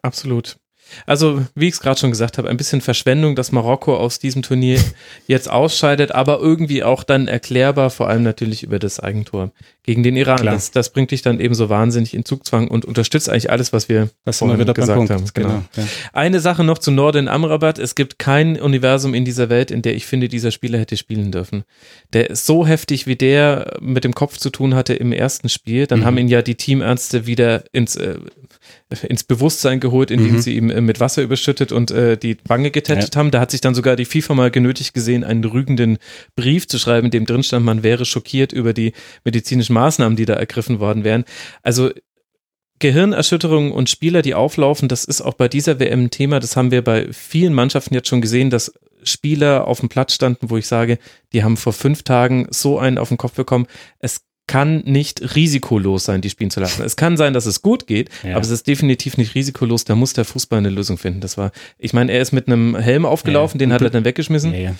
[0.01, 0.57] Absolut.
[1.05, 4.41] Also, wie ich es gerade schon gesagt habe, ein bisschen Verschwendung, dass Marokko aus diesem
[4.41, 4.79] Turnier
[5.27, 9.51] jetzt ausscheidet, aber irgendwie auch dann erklärbar, vor allem natürlich über das Eigentor
[9.83, 10.43] gegen den Iran.
[10.43, 13.87] Das, das, bringt dich dann eben so wahnsinnig in Zugzwang und unterstützt eigentlich alles, was
[13.87, 15.25] wir das vorhin wieder gesagt haben.
[15.33, 15.47] Genau.
[15.47, 15.83] genau ja.
[16.11, 17.77] Eine Sache noch zu Norden Amrabat.
[17.77, 21.31] Es gibt kein Universum in dieser Welt, in der ich finde, dieser Spieler hätte spielen
[21.31, 21.65] dürfen.
[22.13, 25.85] Der ist so heftig, wie der mit dem Kopf zu tun hatte im ersten Spiel.
[25.85, 26.05] Dann mhm.
[26.05, 28.15] haben ihn ja die Teamärzte wieder ins äh,
[29.07, 30.41] ins Bewusstsein geholt, indem mhm.
[30.41, 33.19] sie ihm äh, mit Wasser überschüttet und äh, die Wange getätschelt ja.
[33.19, 33.31] haben.
[33.31, 35.97] Da hat sich dann sogar die FIFA mal genötigt gesehen, einen rügenden
[36.35, 40.25] Brief zu schreiben, in dem drin stand, man wäre schockiert über die medizinischen Maßnahmen, die
[40.25, 41.25] da ergriffen worden wären.
[41.63, 41.91] Also
[42.79, 46.39] Gehirnerschütterungen und Spieler, die auflaufen, das ist auch bei dieser WM ein Thema.
[46.39, 48.73] Das haben wir bei vielen Mannschaften jetzt schon gesehen, dass
[49.03, 50.97] Spieler auf dem Platz standen, wo ich sage,
[51.31, 53.67] die haben vor fünf Tagen so einen auf den Kopf bekommen.
[53.99, 56.83] Es kann nicht risikolos sein, die spielen zu lassen.
[56.83, 58.35] Es kann sein, dass es gut geht, ja.
[58.35, 59.85] aber es ist definitiv nicht risikolos.
[59.85, 61.21] Da muss der Fußball eine Lösung finden.
[61.21, 63.65] Das war, ich meine, er ist mit einem Helm aufgelaufen, ja.
[63.65, 64.53] den hat er dann weggeschmissen.
[64.53, 64.75] Ja,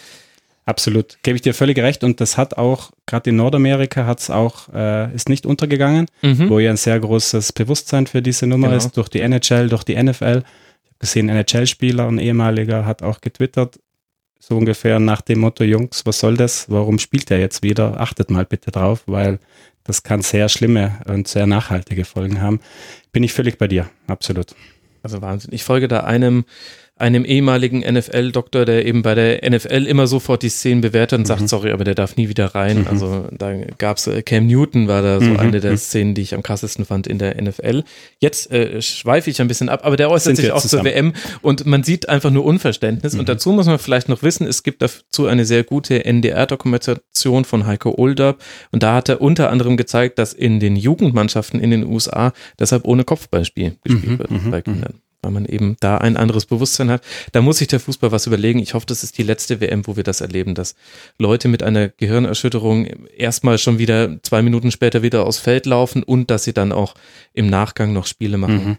[0.68, 2.04] Absolut, gebe ich dir völlig recht.
[2.04, 6.50] Und das hat auch, gerade in Nordamerika hat es auch, äh, ist nicht untergegangen, mhm.
[6.50, 8.78] wo ja ein sehr großes Bewusstsein für diese Nummer genau.
[8.78, 10.42] ist, durch die NHL, durch die NFL.
[10.42, 13.80] Ich habe gesehen, NHL-Spieler, ein ehemaliger, hat auch getwittert,
[14.48, 16.70] so ungefähr nach dem Motto, Jungs, was soll das?
[16.70, 18.00] Warum spielt er jetzt wieder?
[18.00, 19.40] Achtet mal bitte drauf, weil
[19.84, 22.60] das kann sehr schlimme und sehr nachhaltige Folgen haben.
[23.12, 24.54] Bin ich völlig bei dir, absolut.
[25.02, 25.52] Also Wahnsinn.
[25.52, 26.46] Ich folge da einem
[26.98, 31.42] einem ehemaligen NFL-Doktor, der eben bei der NFL immer sofort die Szenen bewertet und sagt,
[31.42, 31.48] mhm.
[31.48, 32.80] sorry, aber der darf nie wieder rein.
[32.80, 32.88] Mhm.
[32.88, 35.40] Also da gab es, äh, Cam Newton war da so mhm.
[35.40, 35.78] eine der mhm.
[35.78, 37.84] Szenen, die ich am krassesten fand in der NFL.
[38.20, 40.86] Jetzt äh, schweife ich ein bisschen ab, aber der äußert sich auch zusammen.
[40.86, 43.14] zur WM und man sieht einfach nur Unverständnis.
[43.14, 43.26] Und mhm.
[43.26, 47.94] dazu muss man vielleicht noch wissen, es gibt dazu eine sehr gute NDR-Dokumentation von Heiko
[47.98, 48.38] Older
[48.72, 52.86] und da hat er unter anderem gezeigt, dass in den Jugendmannschaften in den USA deshalb
[52.86, 54.20] ohne Kopfballspiel gespielt mhm.
[54.20, 57.04] wird bei Kindern weil man eben da ein anderes Bewusstsein hat.
[57.32, 58.60] Da muss sich der Fußball was überlegen.
[58.60, 60.76] Ich hoffe, das ist die letzte WM, wo wir das erleben, dass
[61.18, 62.86] Leute mit einer Gehirnerschütterung
[63.18, 66.94] erstmal schon wieder zwei Minuten später wieder aufs Feld laufen und dass sie dann auch
[67.34, 68.66] im Nachgang noch Spiele machen.
[68.66, 68.78] Mhm.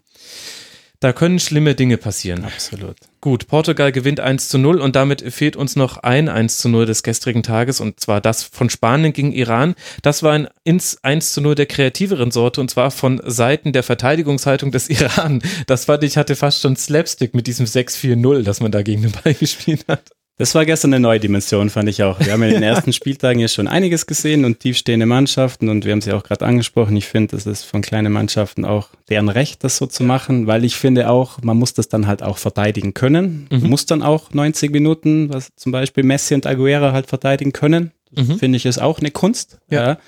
[1.01, 2.45] Da können schlimme Dinge passieren.
[2.45, 2.97] Absolut.
[3.27, 6.87] Gut, Portugal gewinnt 1 zu 0 und damit fehlt uns noch ein 1 zu 0
[6.87, 9.75] des gestrigen Tages und zwar das von Spanien gegen Iran.
[10.03, 13.83] Das war ein ins 1 zu 0 der kreativeren Sorte und zwar von Seiten der
[13.83, 15.43] Verteidigungshaltung des Iran.
[15.67, 19.11] Das fand ich hatte fast schon Slapstick mit diesem 6-4-0, das man da gegen den
[19.11, 20.05] Ball gespielt hat.
[20.39, 22.21] Das war gestern eine neue Dimension, fand ich auch.
[22.21, 25.93] Wir haben in den ersten Spieltagen ja schon einiges gesehen und tiefstehende Mannschaften und wir
[25.93, 26.95] haben sie auch gerade angesprochen.
[26.95, 30.65] Ich finde, das ist von kleinen Mannschaften auch deren Recht, das so zu machen, weil
[30.65, 33.47] ich finde auch, man muss das dann halt auch verteidigen können.
[33.51, 33.71] Mhm.
[33.71, 37.93] Muss dann auch 90 Minuten, was zum Beispiel Messi und Aguera halt verteidigen können.
[38.11, 38.39] Mhm.
[38.39, 39.59] Finde ich ist auch eine Kunst.
[39.71, 39.89] ja.
[39.89, 39.99] ja.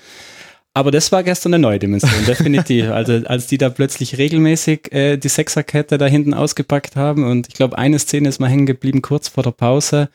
[0.79, 2.85] Aber das war gestern eine neue Dimension, definitiv.
[2.89, 7.53] Also als die da plötzlich regelmäßig äh, die Sechserkette da hinten ausgepackt haben und ich
[7.53, 10.07] glaube, eine Szene ist mal hängen geblieben kurz vor der Pause.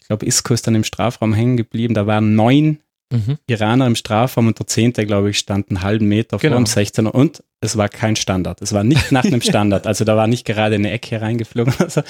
[0.00, 1.94] Ich glaube, Isco ist dann im Strafraum hängen geblieben.
[1.94, 2.78] Da waren neun
[3.12, 3.38] mhm.
[3.48, 6.58] Iraner im Strafraum und der zehnte, glaube ich, stand einen halben Meter genau.
[6.58, 8.62] vor dem 16er und es war kein Standard.
[8.62, 9.88] Es war nicht nach einem Standard.
[9.88, 11.74] Also da war nicht gerade eine Ecke reingeflogen.
[11.80, 12.02] Also,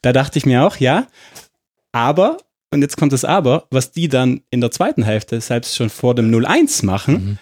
[0.00, 1.06] da dachte ich mir auch, ja,
[1.92, 2.38] aber
[2.72, 6.14] und jetzt kommt das Aber, was die dann in der zweiten Hälfte selbst schon vor
[6.14, 7.38] dem 0-1 machen, mhm.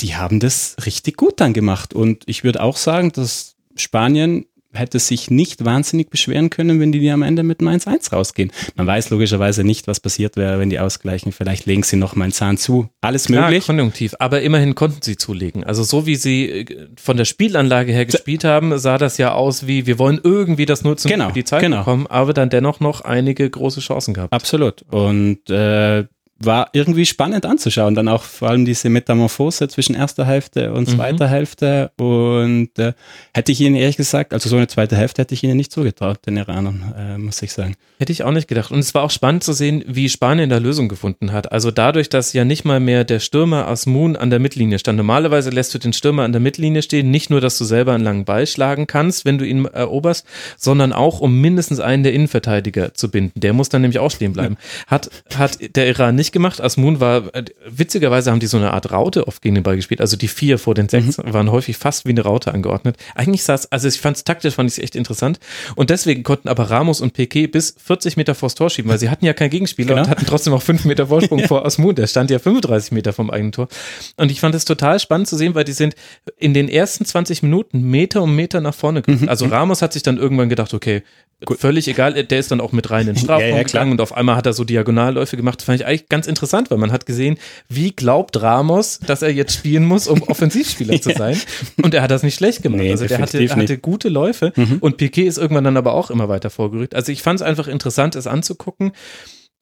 [0.00, 1.94] Die haben das richtig gut dann gemacht.
[1.94, 7.10] Und ich würde auch sagen, dass Spanien hätte sich nicht wahnsinnig beschweren können, wenn die
[7.10, 8.50] am Ende mit einem 1-1 rausgehen.
[8.74, 11.32] Man weiß logischerweise nicht, was passiert wäre, wenn die ausgleichen.
[11.32, 12.88] Vielleicht legen sie noch mal einen Zahn zu.
[13.00, 13.66] Alles Klar, möglich.
[13.66, 14.14] konjunktiv.
[14.18, 15.64] Aber immerhin konnten sie zulegen.
[15.64, 19.66] Also so wie sie äh, von der Spielanlage her gespielt haben, sah das ja aus
[19.66, 21.78] wie, wir wollen irgendwie das nutzen, genau, die Zeit genau.
[21.78, 24.32] bekommen, aber dann dennoch noch einige große Chancen gehabt.
[24.32, 24.82] Absolut.
[24.90, 26.04] Und äh,
[26.44, 27.94] war irgendwie spannend anzuschauen.
[27.94, 30.96] Dann auch vor allem diese Metamorphose zwischen erster Hälfte und mhm.
[30.96, 31.30] zweiter mhm.
[31.30, 31.90] Hälfte.
[31.98, 32.92] Und äh,
[33.34, 36.18] hätte ich ihnen ehrlich gesagt, also so eine zweite Hälfte hätte ich ihnen nicht zugetraut,
[36.26, 37.74] den Iranern, äh, muss ich sagen.
[37.98, 38.70] Hätte ich auch nicht gedacht.
[38.70, 41.52] Und es war auch spannend zu sehen, wie Spanien da Lösung gefunden hat.
[41.52, 44.96] Also dadurch, dass ja nicht mal mehr der Stürmer Asmun an der Mittellinie stand.
[44.96, 48.04] Normalerweise lässt du den Stürmer an der Mittellinie stehen, nicht nur, dass du selber einen
[48.04, 50.26] langen Ball schlagen kannst, wenn du ihn eroberst,
[50.56, 53.40] sondern auch, um mindestens einen der Innenverteidiger zu binden.
[53.40, 54.56] Der muss dann nämlich auch stehen bleiben.
[54.86, 56.60] Hat, hat der Iran nicht gemacht.
[56.60, 60.00] Asmun war, äh, witzigerweise haben die so eine Art Raute oft gegen den Ball gespielt.
[60.00, 61.32] Also die vier vor den sechs mhm.
[61.32, 62.96] waren häufig fast wie eine Raute angeordnet.
[63.14, 65.38] Eigentlich saß, also ich fand es taktisch, fand ich es echt interessant.
[65.76, 69.10] Und deswegen konnten aber Ramos und Piquet bis 40 Meter vors Tor schieben, weil sie
[69.10, 70.02] hatten ja keinen Gegenspieler genau.
[70.02, 71.46] und hatten trotzdem auch fünf Meter Vorsprung ja.
[71.46, 71.94] vor Asmun.
[71.94, 73.68] Der stand ja 35 Meter vom eigenen Tor.
[74.16, 75.94] Und ich fand es total spannend zu sehen, weil die sind
[76.38, 79.22] in den ersten 20 Minuten Meter um Meter nach vorne gegangen.
[79.22, 79.28] Mhm.
[79.28, 81.02] Also Ramos hat sich dann irgendwann gedacht, okay,
[81.44, 81.58] Gut.
[81.58, 84.00] völlig egal, der ist dann auch mit rein in den Strafraum ja, ja, gegangen und
[84.00, 85.60] auf einmal hat er so Diagonalläufe gemacht.
[85.60, 89.32] Das fand ich eigentlich ganz interessant, weil man hat gesehen, wie glaubt Ramos, dass er
[89.32, 91.40] jetzt spielen muss, um Offensivspieler zu sein.
[91.82, 92.80] Und er hat das nicht schlecht gemacht.
[92.80, 94.78] Nee, also der hatte, hatte gute Läufe mhm.
[94.80, 96.94] und Piquet ist irgendwann dann aber auch immer weiter vorgerückt.
[96.94, 98.92] Also ich fand es einfach interessant, es anzugucken.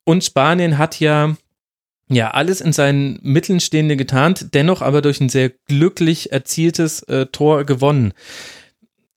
[0.05, 1.37] Und Spanien hat ja
[2.13, 7.27] ja, alles in seinen Mitteln Stehende getan, dennoch aber durch ein sehr glücklich erzieltes äh,
[7.27, 8.15] Tor gewonnen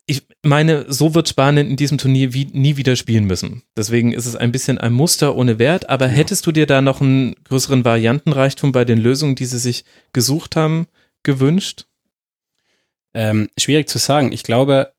[0.05, 3.63] ich meine, so wird Spanien in diesem Turnier wie, nie wieder spielen müssen.
[3.77, 5.89] Deswegen ist es ein bisschen ein Muster ohne Wert.
[5.89, 6.11] Aber ja.
[6.11, 10.55] hättest du dir da noch einen größeren Variantenreichtum bei den Lösungen, die sie sich gesucht
[10.55, 10.87] haben,
[11.23, 11.85] gewünscht?
[13.13, 14.31] Ähm, schwierig zu sagen.
[14.33, 14.93] Ich glaube,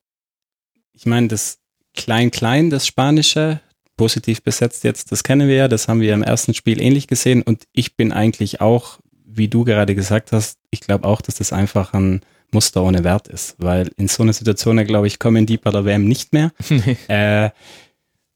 [0.92, 1.58] ich meine, das
[1.94, 3.60] Klein-Klein, das Spanische,
[3.96, 7.42] positiv besetzt jetzt, das kennen wir ja, das haben wir im ersten Spiel ähnlich gesehen.
[7.42, 11.52] Und ich bin eigentlich auch, wie du gerade gesagt hast, ich glaube auch, dass das
[11.52, 12.22] einfach ein
[12.54, 15.84] Muster ohne Wert ist, weil in so einer Situation, glaube ich, kommen die bei der
[15.84, 16.52] WM nicht mehr.
[17.08, 17.50] äh,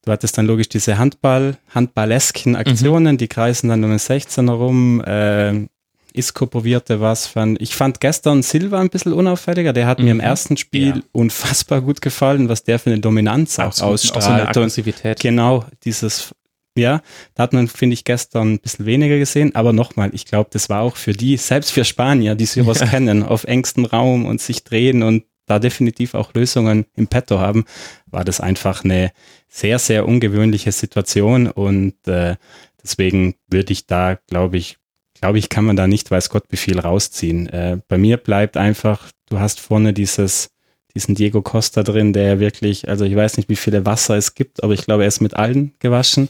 [0.05, 3.19] du hattest dann logisch diese Handball, Handballesken Aktionen, mhm.
[3.19, 5.03] die kreisen dann um den 16 herum.
[5.03, 5.67] Äh,
[6.13, 7.27] Isco probierte was.
[7.27, 9.73] Fand, ich fand gestern Silva ein bisschen unauffälliger.
[9.73, 10.05] Der hat mhm.
[10.05, 10.25] mir im mhm.
[10.25, 11.03] ersten Spiel ja.
[11.13, 14.17] unfassbar gut gefallen, was der für eine Dominanz auch ausstrahlt.
[14.17, 15.21] Auch so eine Aggressivität.
[15.21, 16.35] genau, dieses
[16.79, 17.03] ja,
[17.35, 19.55] da hat man, finde ich, gestern ein bisschen weniger gesehen.
[19.55, 22.87] Aber nochmal, ich glaube, das war auch für die, selbst für Spanier, die sowas ja.
[22.87, 27.65] kennen, auf engstem Raum und sich drehen und da definitiv auch Lösungen im Petto haben,
[28.07, 29.13] war das einfach eine
[29.49, 31.47] sehr, sehr ungewöhnliche Situation.
[31.47, 32.37] Und äh,
[32.83, 34.77] deswegen würde ich da, glaube ich,
[35.15, 37.49] glaube ich, kann man da nicht, weiß Gott, Befehl rausziehen.
[37.49, 40.51] Äh, bei mir bleibt einfach, du hast vorne dieses
[40.95, 44.63] diesen Diego Costa drin, der wirklich, also ich weiß nicht, wie viele Wasser es gibt,
[44.63, 46.29] aber ich glaube, er ist mit allen gewaschen.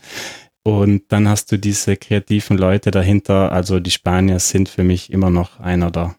[0.63, 3.53] Und dann hast du diese kreativen Leute dahinter.
[3.53, 6.17] Also die Spanier sind für mich immer noch einer der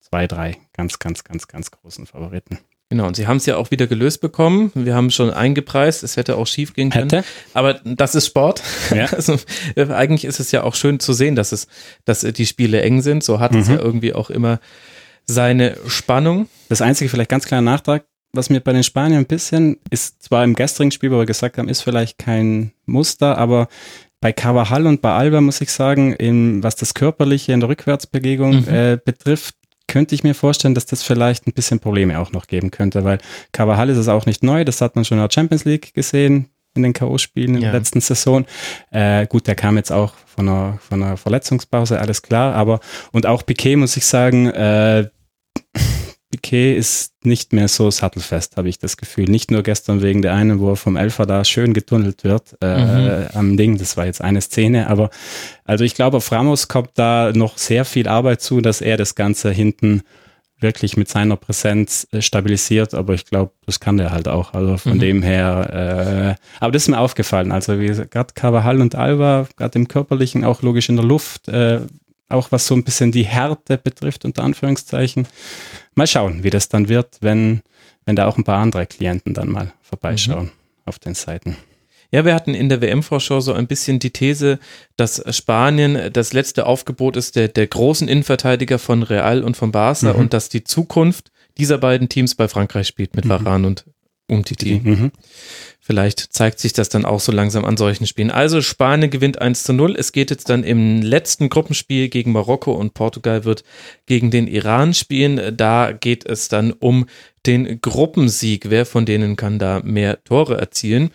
[0.00, 2.58] zwei, drei ganz, ganz, ganz, ganz großen Favoriten.
[2.88, 4.72] Genau, und sie haben es ja auch wieder gelöst bekommen.
[4.74, 7.08] Wir haben schon eingepreist, es hätte auch schief gehen können.
[7.08, 7.24] Hätte.
[7.54, 8.62] Aber das ist Sport.
[8.92, 9.06] Ja.
[9.12, 9.38] Also,
[9.76, 11.68] äh, eigentlich ist es ja auch schön zu sehen, dass es,
[12.04, 13.22] dass die Spiele eng sind.
[13.22, 13.60] So hat mhm.
[13.60, 14.58] es ja irgendwie auch immer
[15.30, 16.48] seine Spannung.
[16.68, 20.44] Das einzige, vielleicht ganz kleiner Nachtrag, was mir bei den Spaniern ein bisschen ist, zwar
[20.44, 23.68] im gestrigen Spiel, wo wir gesagt haben, ist vielleicht kein Muster, aber
[24.20, 28.62] bei Carvajal und bei Alba muss ich sagen, in, was das Körperliche in der Rückwärtsbewegung
[28.62, 28.68] mhm.
[28.68, 29.54] äh, betrifft,
[29.88, 33.18] könnte ich mir vorstellen, dass das vielleicht ein bisschen Probleme auch noch geben könnte, weil
[33.52, 36.50] Carvajal ist es auch nicht neu, das hat man schon in der Champions League gesehen,
[36.74, 37.70] in den K.O.-Spielen in ja.
[37.70, 38.44] der letzten Saison.
[38.92, 42.78] Äh, gut, der kam jetzt auch von einer, von einer Verletzungspause, alles klar, aber
[43.10, 45.08] und auch Piquet muss ich sagen, äh,
[46.30, 49.24] Piquet ist nicht mehr so sattelfest, habe ich das Gefühl.
[49.24, 52.84] Nicht nur gestern wegen der einen, wo er vom Elfer da schön getunnelt wird äh,
[52.84, 53.26] mhm.
[53.34, 53.78] am Ding.
[53.78, 55.10] Das war jetzt eine Szene, aber
[55.64, 59.16] also ich glaube, auf Ramos kommt da noch sehr viel Arbeit zu, dass er das
[59.16, 60.02] Ganze hinten
[60.60, 64.54] wirklich mit seiner Präsenz äh, stabilisiert, aber ich glaube, das kann der halt auch.
[64.54, 65.00] Also von mhm.
[65.00, 67.50] dem her, äh, aber das ist mir aufgefallen.
[67.50, 71.80] Also wie gerade Carvajal und Alba, gerade im Körperlichen, auch logisch in der Luft, äh,
[72.30, 75.26] auch was so ein bisschen die Härte betrifft, unter Anführungszeichen.
[75.94, 77.62] Mal schauen, wie das dann wird, wenn,
[78.06, 80.50] wenn da auch ein paar andere Klienten dann mal vorbeischauen mhm.
[80.86, 81.56] auf den Seiten.
[82.12, 84.58] Ja, wir hatten in der WM-Vorschau so ein bisschen die These,
[84.96, 90.12] dass Spanien das letzte Aufgebot ist der, der großen Innenverteidiger von Real und von Barca
[90.12, 90.18] mhm.
[90.18, 93.30] und dass die Zukunft dieser beiden Teams bei Frankreich spielt mit mhm.
[93.30, 93.84] Varane und
[94.30, 94.80] Umtiti.
[94.82, 95.12] Mhm.
[95.80, 98.30] Vielleicht zeigt sich das dann auch so langsam an solchen Spielen.
[98.30, 99.96] Also Spanien gewinnt 1 zu 0.
[99.96, 103.64] Es geht jetzt dann im letzten Gruppenspiel gegen Marokko und Portugal wird
[104.06, 105.56] gegen den Iran spielen.
[105.56, 107.06] Da geht es dann um
[107.46, 108.70] den Gruppensieg.
[108.70, 111.10] Wer von denen kann da mehr Tore erzielen?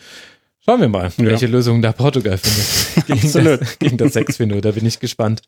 [0.68, 1.26] Schauen wir mal, ja.
[1.26, 3.06] welche Lösung da Portugal findet.
[3.08, 3.62] gegen, Absolut.
[3.62, 5.44] Das, gegen das 6 0 da bin ich gespannt.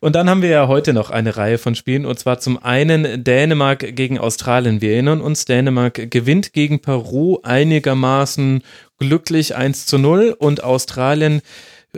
[0.00, 3.24] Und dann haben wir ja heute noch eine Reihe von Spielen und zwar zum einen
[3.24, 4.82] Dänemark gegen Australien.
[4.82, 8.62] Wir erinnern uns, Dänemark gewinnt gegen Peru einigermaßen
[8.98, 11.40] glücklich 1 zu 0 und Australien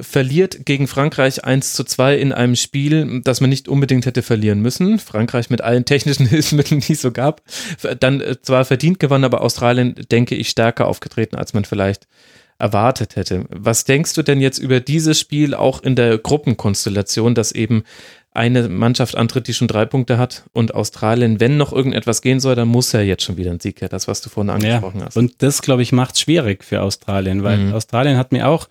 [0.00, 4.60] verliert gegen Frankreich 1 zu 2 in einem Spiel, das man nicht unbedingt hätte verlieren
[4.60, 4.98] müssen.
[4.98, 7.42] Frankreich mit allen technischen Hilfsmitteln, die es so gab.
[8.00, 12.06] Dann äh, zwar verdient gewonnen, aber Australien, denke ich, stärker aufgetreten, als man vielleicht
[12.58, 13.44] erwartet hätte.
[13.50, 17.84] Was denkst du denn jetzt über dieses Spiel auch in der Gruppenkonstellation, dass eben
[18.32, 22.56] eine Mannschaft antritt, die schon drei Punkte hat und Australien, wenn noch irgendetwas gehen soll,
[22.56, 25.06] dann muss er jetzt schon wieder ein Sieg her, das, was du vorhin angesprochen ja,
[25.06, 25.16] hast.
[25.16, 27.74] Und das, glaube ich, macht es schwierig für Australien, weil mhm.
[27.74, 28.68] Australien hat mir auch,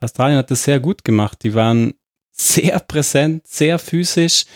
[0.00, 1.42] Australien hat das sehr gut gemacht.
[1.42, 1.94] Die waren
[2.30, 4.46] sehr präsent, sehr physisch,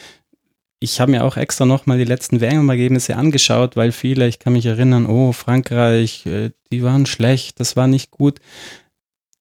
[0.81, 4.67] ich habe mir auch extra nochmal die letzten WM-Ergebnisse angeschaut, weil viele, ich kann mich
[4.67, 8.41] erinnern, oh, Frankreich, äh, die waren schlecht, das war nicht gut.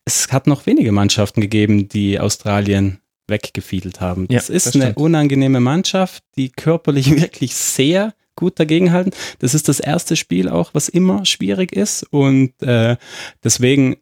[0.06, 4.28] Es hat noch wenige Mannschaften gegeben, die Australien weggefiedelt haben.
[4.28, 9.14] Das ja, ist das eine unangenehme Mannschaft, die körperlich wirklich sehr gut dagegenhalten.
[9.40, 12.04] Das ist das erste Spiel auch, was immer schwierig ist.
[12.04, 12.98] Und äh,
[13.44, 13.98] deswegen,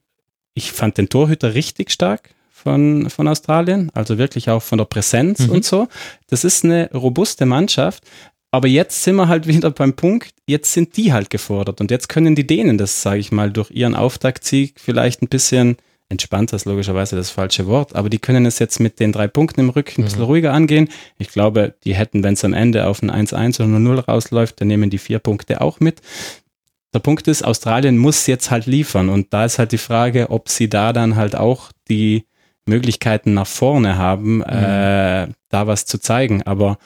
[0.53, 5.39] ich fand den Torhüter richtig stark von, von Australien, also wirklich auch von der Präsenz
[5.39, 5.49] mhm.
[5.49, 5.87] und so.
[6.27, 8.03] Das ist eine robuste Mannschaft.
[8.51, 12.09] Aber jetzt sind wir halt wieder beim Punkt, jetzt sind die halt gefordert und jetzt
[12.09, 15.77] können die Dänen das, sage ich mal, durch ihren Auftaktsieg vielleicht ein bisschen
[16.09, 19.61] entspannter ist logischerweise das falsche Wort, aber die können es jetzt mit den drei Punkten
[19.61, 20.25] im Rücken ein bisschen mhm.
[20.25, 20.89] ruhiger angehen.
[21.17, 24.67] Ich glaube, die hätten, wenn es am Ende auf ein 1-1 oder 0 rausläuft, dann
[24.67, 26.01] nehmen die vier Punkte auch mit.
[26.93, 30.49] Der Punkt ist, Australien muss jetzt halt liefern und da ist halt die Frage, ob
[30.49, 32.25] sie da dann halt auch die
[32.65, 34.43] Möglichkeiten nach vorne haben, mhm.
[34.43, 36.43] äh, da was zu zeigen.
[36.43, 36.77] Aber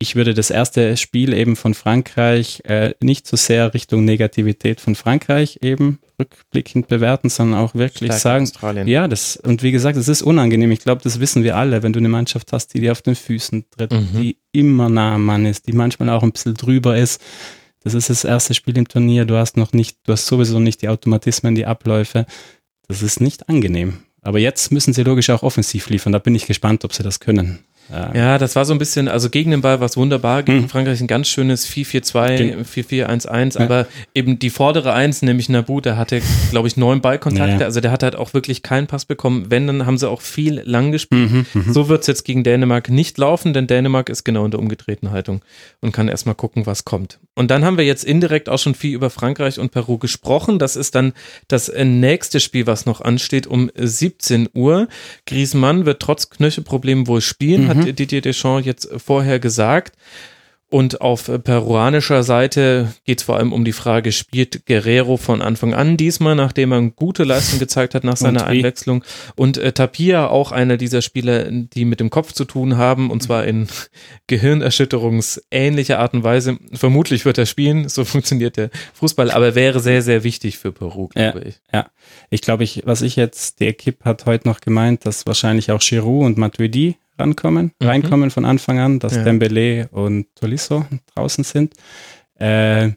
[0.00, 4.94] ich würde das erste Spiel eben von Frankreich äh, nicht so sehr Richtung Negativität von
[4.94, 8.86] Frankreich eben rückblickend bewerten, sondern auch wirklich Stärke sagen, Australien.
[8.86, 10.70] ja, das, und wie gesagt, es ist unangenehm.
[10.70, 13.16] Ich glaube, das wissen wir alle, wenn du eine Mannschaft hast, die dir auf den
[13.16, 14.08] Füßen tritt, mhm.
[14.14, 17.20] die immer nah am Mann ist, die manchmal auch ein bisschen drüber ist.
[17.82, 19.24] Das ist das erste Spiel im Turnier.
[19.24, 22.26] Du hast noch nicht, du hast sowieso nicht die Automatismen, die Abläufe.
[22.86, 23.98] Das ist nicht angenehm.
[24.22, 26.12] Aber jetzt müssen sie logisch auch offensiv liefern.
[26.12, 27.60] Da bin ich gespannt, ob sie das können.
[27.90, 28.14] Ja.
[28.14, 30.68] ja, das war so ein bisschen, also gegen den Ball war es wunderbar, gegen hm.
[30.68, 33.64] Frankreich ein ganz schönes 4-4-2, 4-4-1-1, ja.
[33.64, 36.20] aber eben die vordere Eins, nämlich Nabu, der hatte,
[36.50, 39.46] glaube ich, neun Ballkontakte, ja, also der hat halt auch wirklich keinen Pass bekommen.
[39.48, 41.30] Wenn, dann haben sie auch viel lang gespielt.
[41.30, 41.72] Mhm, mhm.
[41.72, 45.10] so wird es jetzt gegen Dänemark nicht laufen, denn Dänemark ist genau in der umgedrehten
[45.10, 45.40] Haltung
[45.80, 47.18] und kann erstmal gucken, was kommt.
[47.34, 50.58] Und dann haben wir jetzt indirekt auch schon viel über Frankreich und Peru gesprochen.
[50.58, 51.12] Das ist dann
[51.46, 54.88] das nächste Spiel, was noch ansteht, um 17 Uhr.
[55.26, 57.68] Griezmann wird trotz Knöchelproblemen wohl spielen, mhm.
[57.68, 59.96] hat Didier Deschamps jetzt vorher gesagt.
[60.70, 65.72] Und auf peruanischer Seite geht es vor allem um die Frage, spielt Guerrero von Anfang
[65.72, 69.02] an diesmal, nachdem er eine gute Leistung gezeigt hat nach seiner Einwechslung.
[69.34, 73.22] Und äh, Tapia, auch einer dieser Spieler, die mit dem Kopf zu tun haben, und
[73.22, 73.66] zwar in
[74.26, 76.58] gehirnerschütterungsähnlicher Art und Weise.
[76.74, 81.08] Vermutlich wird er spielen, so funktioniert der Fußball, aber wäre sehr, sehr wichtig für Peru,
[81.08, 81.60] glaube ja, ich.
[81.72, 81.86] Ja,
[82.28, 85.80] ich glaube, ich, was ich jetzt, der Kipp hat heute noch gemeint, dass wahrscheinlich auch
[85.80, 87.86] Giroud und Matuidi rankommen, mhm.
[87.86, 89.24] reinkommen von Anfang an, dass ja.
[89.24, 91.74] Dembele und Tolisso draußen sind.
[92.36, 92.90] Äh,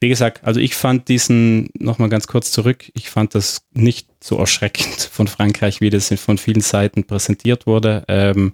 [0.00, 4.36] wie gesagt, also ich fand diesen, nochmal ganz kurz zurück, ich fand das nicht so
[4.38, 8.04] erschreckend von Frankreich, wie das von vielen Seiten präsentiert wurde.
[8.08, 8.52] Ähm,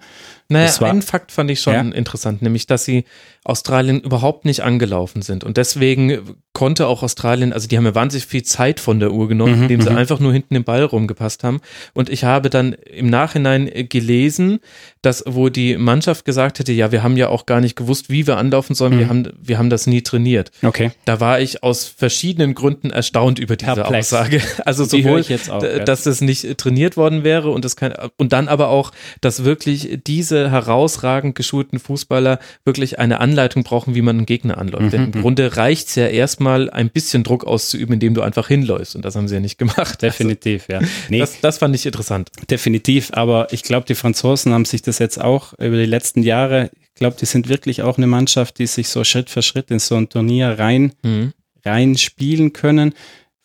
[0.48, 1.80] naja, war, einen Fakt fand ich schon ja?
[1.80, 3.04] interessant, nämlich, dass sie
[3.42, 5.42] Australien überhaupt nicht angelaufen sind.
[5.42, 9.28] Und deswegen konnte auch Australien, also die haben ja wahnsinnig viel Zeit von der Uhr
[9.28, 9.96] genommen, mhm, indem sie mhm.
[9.96, 11.60] einfach nur hinten im Ball rumgepasst haben.
[11.94, 14.60] Und ich habe dann im Nachhinein gelesen,
[15.02, 18.26] dass wo die Mannschaft gesagt hätte, ja, wir haben ja auch gar nicht gewusst, wie
[18.26, 18.98] wir anlaufen sollen, mhm.
[18.98, 20.50] wir, haben, wir haben das nie trainiert.
[20.62, 20.92] Okay.
[21.04, 24.12] Da war ich aus verschiedenen Gründen erstaunt über diese Perplex.
[24.12, 24.40] Aussage.
[24.64, 25.22] Also sowohl,
[25.56, 29.44] auch, dass es nicht trainiert worden wäre und das kein, und dann aber auch, dass
[29.44, 34.86] wirklich diese herausragend geschulten Fußballer wirklich eine Anleitung brauchen, wie man einen Gegner anläuft.
[34.86, 34.90] Mhm.
[34.90, 35.22] Denn im mhm.
[35.22, 39.16] Grunde reicht es ja erstmal ein bisschen Druck auszuüben, indem du einfach hinläufst und das
[39.16, 40.02] haben sie ja nicht gemacht.
[40.02, 40.90] Definitiv, also, ja.
[41.08, 42.30] Nee, das, das fand ich interessant.
[42.50, 46.70] Definitiv, aber ich glaube, die Franzosen haben sich das jetzt auch über die letzten Jahre,
[46.96, 49.78] ich glaube, die sind wirklich auch eine Mannschaft, die sich so Schritt für Schritt in
[49.78, 51.32] so ein Turnier rein, mhm.
[51.64, 52.94] rein spielen können.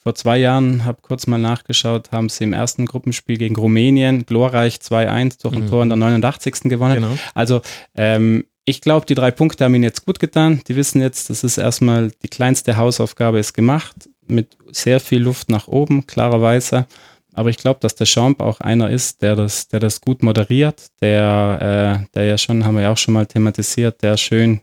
[0.03, 4.77] Vor zwei Jahren, habe kurz mal nachgeschaut, haben sie im ersten Gruppenspiel gegen Rumänien glorreich
[4.77, 5.69] 2-1 durch ein mhm.
[5.69, 6.61] Tor in der 89.
[6.63, 6.95] gewonnen.
[6.95, 7.17] Genau.
[7.35, 7.61] Also
[7.95, 10.61] ähm, ich glaube, die drei Punkte haben ihnen jetzt gut getan.
[10.67, 15.49] Die wissen jetzt, das ist erstmal die kleinste Hausaufgabe ist gemacht, mit sehr viel Luft
[15.49, 16.87] nach oben, klarerweise.
[17.33, 20.87] Aber ich glaube, dass der Champ auch einer ist, der das, der das gut moderiert,
[21.01, 24.61] der, äh, der ja schon, haben wir ja auch schon mal thematisiert, der schön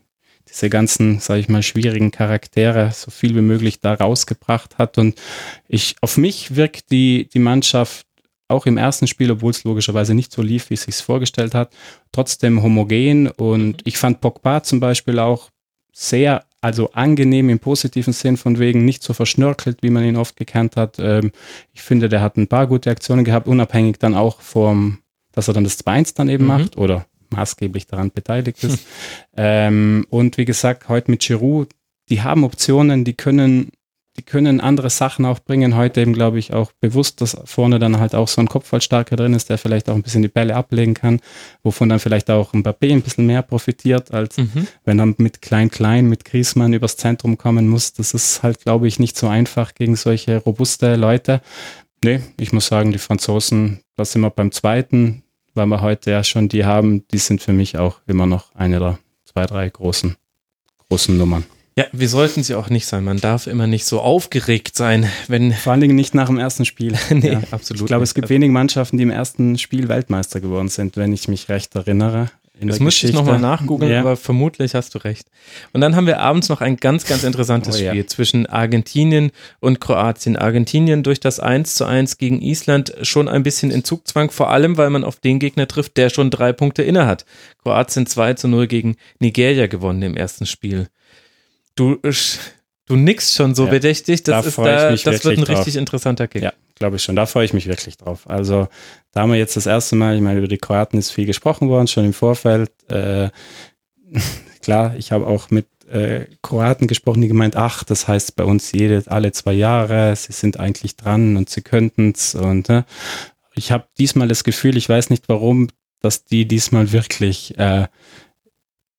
[0.49, 4.97] diese ganzen, sage ich mal, schwierigen Charaktere so viel wie möglich da rausgebracht hat.
[4.97, 5.19] Und
[5.67, 8.05] ich, auf mich wirkt die, die Mannschaft
[8.47, 11.71] auch im ersten Spiel, obwohl es logischerweise nicht so lief, wie es sich vorgestellt hat,
[12.11, 13.27] trotzdem homogen.
[13.27, 13.83] Und mhm.
[13.83, 15.49] ich fand Pogba zum Beispiel auch
[15.93, 20.35] sehr, also angenehm im positiven Sinn, von wegen nicht so verschnörkelt, wie man ihn oft
[20.35, 20.97] gekannt hat.
[20.99, 21.31] Ähm,
[21.73, 24.99] ich finde, der hat ein paar gute Aktionen gehabt, unabhängig dann auch vom,
[25.31, 26.47] dass er dann das 2-1 dann eben mhm.
[26.47, 28.79] macht oder maßgeblich daran beteiligt ist.
[28.79, 28.79] Hm.
[29.41, 31.69] Ähm, und wie gesagt, heute mit Giroud,
[32.09, 33.71] die haben Optionen, die können,
[34.17, 35.77] die können andere Sachen auch bringen.
[35.77, 39.33] Heute eben, glaube ich, auch bewusst, dass vorne dann halt auch so ein Kopfballstarker drin
[39.33, 41.21] ist, der vielleicht auch ein bisschen die Bälle ablegen kann,
[41.63, 44.67] wovon dann vielleicht auch ein Mbappé ein bisschen mehr profitiert, als mhm.
[44.83, 47.93] wenn er mit Klein-Klein, mit Griezmann übers Zentrum kommen muss.
[47.93, 51.41] Das ist halt, glaube ich, nicht so einfach gegen solche robuste Leute.
[52.03, 55.23] Nee, ich muss sagen, die Franzosen, da sind wir beim zweiten,
[55.59, 58.79] weil wir heute ja schon die haben, die sind für mich auch immer noch eine
[58.79, 60.15] der zwei, drei großen,
[60.87, 61.43] großen Nummern.
[61.77, 63.03] Ja, wir sollten sie auch nicht sein.
[63.03, 65.53] Man darf immer nicht so aufgeregt sein, wenn.
[65.53, 66.97] Vor allen Dingen nicht nach dem ersten Spiel.
[67.09, 67.41] nee, ja.
[67.51, 67.81] absolut.
[67.81, 71.27] Ich glaube, es gibt wenige Mannschaften, die im ersten Spiel Weltmeister geworden sind, wenn ich
[71.27, 74.01] mich recht erinnere das müsste ich nochmal nachgoogeln, ja.
[74.01, 75.27] aber vermutlich hast du recht.
[75.71, 78.07] Und dann haben wir abends noch ein ganz, ganz interessantes oh, Spiel ja.
[78.07, 80.35] zwischen Argentinien und Kroatien.
[80.35, 84.77] Argentinien durch das 1 zu 1 gegen Island schon ein bisschen in Zugzwang, vor allem,
[84.77, 87.25] weil man auf den Gegner trifft, der schon drei Punkte inne hat.
[87.63, 90.87] Kroatien 2 zu 0 gegen Nigeria gewonnen im ersten Spiel.
[91.75, 91.97] Du,
[92.89, 95.57] du nickst schon so ja, bedächtig, das, da ist da, das wird ein drauf.
[95.59, 96.41] richtig interessanter Kick.
[96.41, 97.15] Ja, glaube ich schon.
[97.15, 98.29] Da freue ich mich wirklich drauf.
[98.29, 98.67] Also
[99.11, 101.69] da haben wir jetzt das erste Mal, ich meine, über die Kroaten ist viel gesprochen
[101.69, 102.71] worden, schon im Vorfeld.
[102.89, 103.29] Äh,
[104.61, 108.71] klar, ich habe auch mit äh, Kroaten gesprochen, die gemeint, ach, das heißt bei uns
[108.71, 112.35] jede, alle zwei Jahre, sie sind eigentlich dran und sie könnten es.
[112.35, 112.83] Und äh,
[113.55, 115.69] ich habe diesmal das Gefühl, ich weiß nicht warum,
[116.01, 117.87] dass die diesmal wirklich äh,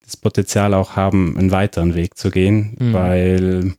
[0.02, 2.92] das Potenzial auch haben, einen weiteren Weg zu gehen, mhm.
[2.92, 3.76] weil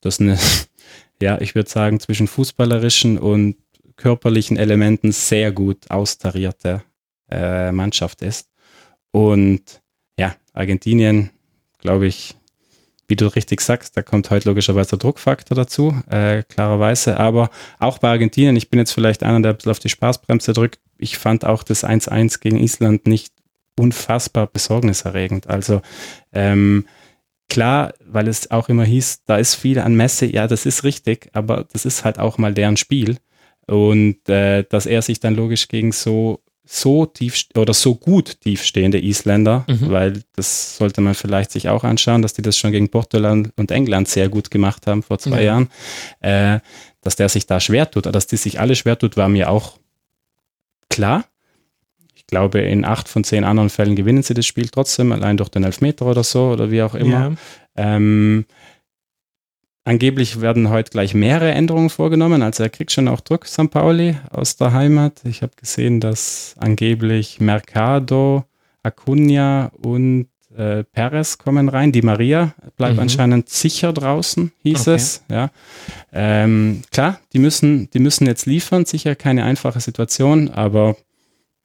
[0.00, 0.38] das eine
[1.22, 3.56] ja, ich würde sagen, zwischen fußballerischen und
[4.02, 6.82] körperlichen Elementen sehr gut austarierte
[7.30, 8.48] äh, Mannschaft ist.
[9.12, 9.80] Und
[10.18, 11.30] ja, Argentinien,
[11.78, 12.34] glaube ich,
[13.06, 17.20] wie du richtig sagst, da kommt heute logischerweise der Druckfaktor dazu, äh, klarerweise.
[17.20, 20.52] Aber auch bei Argentinien, ich bin jetzt vielleicht einer, der ein bisschen auf die Spaßbremse
[20.52, 20.80] drückt.
[20.98, 23.32] Ich fand auch das 1-1 gegen Island nicht
[23.78, 25.46] unfassbar besorgniserregend.
[25.46, 25.80] Also
[26.32, 26.86] ähm,
[27.48, 31.30] klar, weil es auch immer hieß, da ist viel an Messe, ja, das ist richtig,
[31.34, 33.18] aber das ist halt auch mal deren Spiel.
[33.66, 39.02] Und äh, dass er sich dann logisch gegen so so tief oder so gut tiefstehende
[39.02, 39.90] Isländer, mhm.
[39.90, 43.70] weil das sollte man vielleicht sich auch anschauen, dass die das schon gegen Portugal und
[43.70, 45.46] England sehr gut gemacht haben vor zwei mhm.
[45.46, 45.70] Jahren,
[46.20, 46.60] äh,
[47.02, 49.78] dass der sich da schwer tut, dass die sich alle schwer tut, war mir auch
[50.88, 51.24] klar
[52.32, 55.64] glaube, in acht von zehn anderen Fällen gewinnen sie das Spiel trotzdem, allein durch den
[55.64, 57.36] Elfmeter oder so oder wie auch immer.
[57.76, 57.96] Ja.
[57.96, 58.46] Ähm,
[59.84, 62.42] angeblich werden heute gleich mehrere Änderungen vorgenommen.
[62.42, 63.70] Also er kriegt schon auch Druck, St.
[63.70, 65.20] Pauli aus der Heimat.
[65.24, 68.44] Ich habe gesehen, dass angeblich Mercado,
[68.82, 71.92] Acuna und äh, Perez kommen rein.
[71.92, 73.00] Die Maria bleibt mhm.
[73.00, 74.94] anscheinend sicher draußen, hieß okay.
[74.94, 75.24] es.
[75.30, 75.50] Ja.
[76.12, 78.84] Ähm, klar, die müssen, die müssen jetzt liefern.
[78.84, 80.96] Sicher keine einfache Situation, aber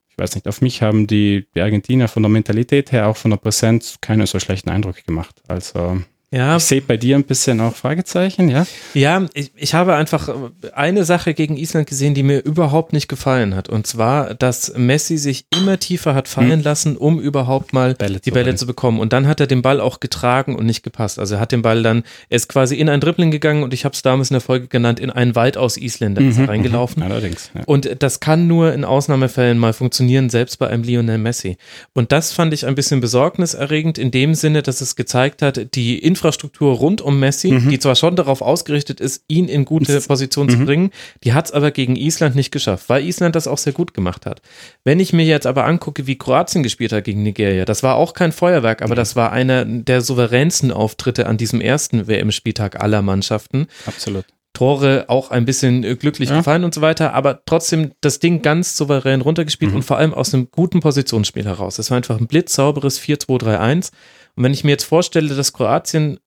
[0.09, 3.31] ich weiß nicht, auf mich haben die, die Argentinier von der Mentalität her, auch von
[3.31, 5.41] der Präsenz, keine so schlechten Eindrücke gemacht.
[5.47, 6.57] Also ja.
[6.57, 8.67] Ich sehe bei dir ein bisschen auch Fragezeichen, ja?
[8.93, 10.29] Ja, ich, ich habe einfach
[10.73, 13.69] eine Sache gegen Island gesehen, die mir überhaupt nicht gefallen hat.
[13.69, 16.63] Und zwar, dass Messi sich immer tiefer hat fallen hm.
[16.63, 18.99] lassen, um überhaupt mal Bälle die Bälle zu bekommen.
[18.99, 21.17] Und dann hat er den Ball auch getragen und nicht gepasst.
[21.17, 23.85] Also er hat den Ball dann, er ist quasi in ein Dribbling gegangen und ich
[23.85, 27.03] habe es damals in der Folge genannt, in einen weitaus Isländer mhm, ist reingelaufen.
[27.03, 27.51] Mhm, allerdings.
[27.55, 27.61] Ja.
[27.65, 31.57] Und das kann nur in Ausnahmefällen mal funktionieren, selbst bei einem Lionel Messi.
[31.93, 35.97] Und das fand ich ein bisschen besorgniserregend in dem Sinne, dass es gezeigt hat, die
[35.99, 37.69] Infrastruktur rund um Messi, mhm.
[37.69, 40.65] die zwar schon darauf ausgerichtet ist, ihn in gute Position zu mhm.
[40.65, 40.91] bringen,
[41.23, 44.25] die hat es aber gegen Island nicht geschafft, weil Island das auch sehr gut gemacht
[44.25, 44.41] hat.
[44.83, 48.13] Wenn ich mir jetzt aber angucke, wie Kroatien gespielt hat gegen Nigeria, das war auch
[48.13, 53.67] kein Feuerwerk, aber das war einer der souveränsten Auftritte an diesem ersten WM-Spieltag aller Mannschaften.
[53.85, 54.25] Absolut.
[54.57, 56.37] Tore auch ein bisschen äh, glücklich ja.
[56.37, 59.77] gefallen und so weiter, aber trotzdem das Ding ganz souverän runtergespielt mhm.
[59.77, 61.77] und vor allem aus einem guten Positionsspiel heraus.
[61.77, 63.91] Es war einfach ein blitzsauberes 4-2-3-1
[64.37, 66.19] und wenn ich mir jetzt vorstelle, dass Kroatien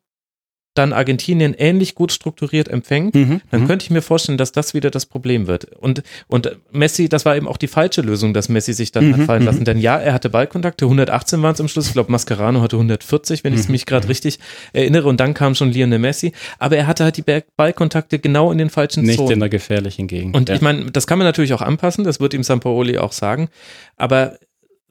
[0.75, 3.67] dann Argentinien ähnlich gut strukturiert empfängt, mhm, dann mhm.
[3.67, 5.65] könnte ich mir vorstellen, dass das wieder das Problem wird.
[5.77, 9.17] Und, und Messi, das war eben auch die falsche Lösung, dass Messi sich dann mhm,
[9.17, 9.61] hat fallen lassen.
[9.61, 9.65] Mhm.
[9.65, 11.89] Denn ja, er hatte Ballkontakte, 118 waren es am Schluss.
[11.89, 14.39] Ich glaube, Mascherano hatte 140, wenn ich mhm, mich gerade richtig
[14.73, 15.09] erinnere.
[15.09, 16.33] Und dann kam schon Lionel Messi.
[16.61, 19.27] Aber er hatte halt die Ballkontakte genau in den falschen Nicht Zonen.
[19.27, 20.37] Nicht in der gefährlichen Gegend.
[20.37, 20.55] Und ja.
[20.55, 23.49] ich meine, das kann man natürlich auch anpassen, das wird ihm Sampaoli auch sagen.
[23.97, 24.39] Aber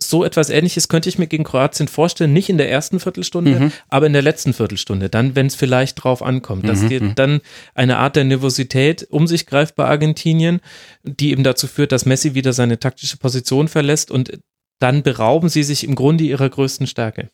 [0.01, 3.71] so etwas ähnliches könnte ich mir gegen Kroatien vorstellen, nicht in der ersten Viertelstunde, mhm.
[3.89, 6.89] aber in der letzten Viertelstunde, dann, wenn es vielleicht drauf ankommt, dass mhm.
[6.89, 7.15] mhm.
[7.15, 7.41] dann
[7.75, 10.61] eine Art der Nervosität um sich greift bei Argentinien,
[11.03, 14.39] die eben dazu führt, dass Messi wieder seine taktische Position verlässt und
[14.79, 17.29] dann berauben sie sich im Grunde ihrer größten Stärke.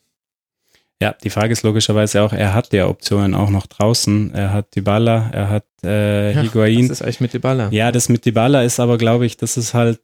[1.01, 4.33] Ja, die Frage ist logischerweise auch, er hat ja Optionen auch noch draußen.
[4.33, 6.85] Er hat Dybala, er hat äh, Higuain.
[6.85, 7.67] Was ist eigentlich mit Dybala?
[7.71, 9.99] Ja, das mit Dybala ist aber, glaube ich, das ist halt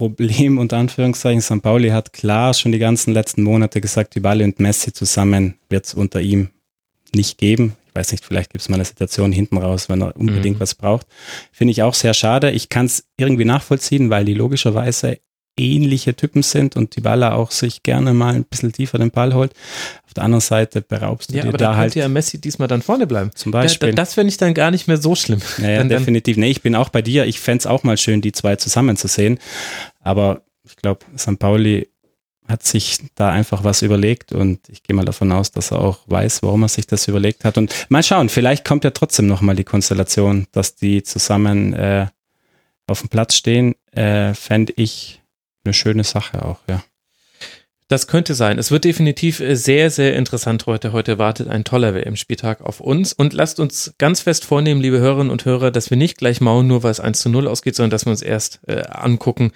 [0.00, 1.42] Problem, unter Anführungszeichen.
[1.42, 1.60] St.
[1.60, 5.92] Pauli hat klar schon die ganzen letzten Monate gesagt, Dybala und Messi zusammen wird es
[5.92, 6.48] unter ihm
[7.14, 7.76] nicht geben.
[7.86, 10.60] Ich weiß nicht, vielleicht gibt es mal eine Situation hinten raus, wenn er unbedingt mhm.
[10.60, 11.06] was braucht.
[11.52, 12.50] Finde ich auch sehr schade.
[12.50, 15.18] Ich kann es irgendwie nachvollziehen, weil die logischerweise
[15.60, 19.34] ähnliche Typen sind und die Baller auch sich gerne mal ein bisschen tiefer den Ball
[19.34, 19.52] holt.
[20.06, 21.94] Auf der anderen Seite beraubst du ja, dir aber da, da halt.
[21.94, 23.30] ja Messi diesmal dann vorne bleiben.
[23.34, 23.90] Zum Beispiel.
[23.90, 25.40] Da, das finde ich dann gar nicht mehr so schlimm.
[25.58, 26.36] Naja, dann, definitiv.
[26.36, 27.26] Nee, ich bin auch bei dir.
[27.26, 29.38] Ich fände es auch mal schön, die zwei zusammen zu sehen.
[30.00, 31.38] Aber ich glaube, St.
[31.38, 31.88] Pauli
[32.50, 36.00] hat sich da einfach was überlegt und ich gehe mal davon aus, dass er auch
[36.06, 37.56] weiß, warum er sich das überlegt hat.
[37.56, 42.06] Und mal schauen, vielleicht kommt ja trotzdem nochmal die Konstellation, dass die zusammen äh,
[42.86, 45.19] auf dem Platz stehen, äh, fände ich
[45.64, 46.82] eine schöne Sache auch, ja.
[47.90, 48.60] Das könnte sein.
[48.60, 50.92] Es wird definitiv äh, sehr, sehr interessant heute.
[50.92, 53.12] Heute wartet ein toller WM-Spieltag auf uns.
[53.12, 56.68] Und lasst uns ganz fest vornehmen, liebe Hörerinnen und Hörer, dass wir nicht gleich mauen,
[56.68, 59.50] nur weil es 1 zu 0 ausgeht, sondern dass wir uns erst äh, angucken,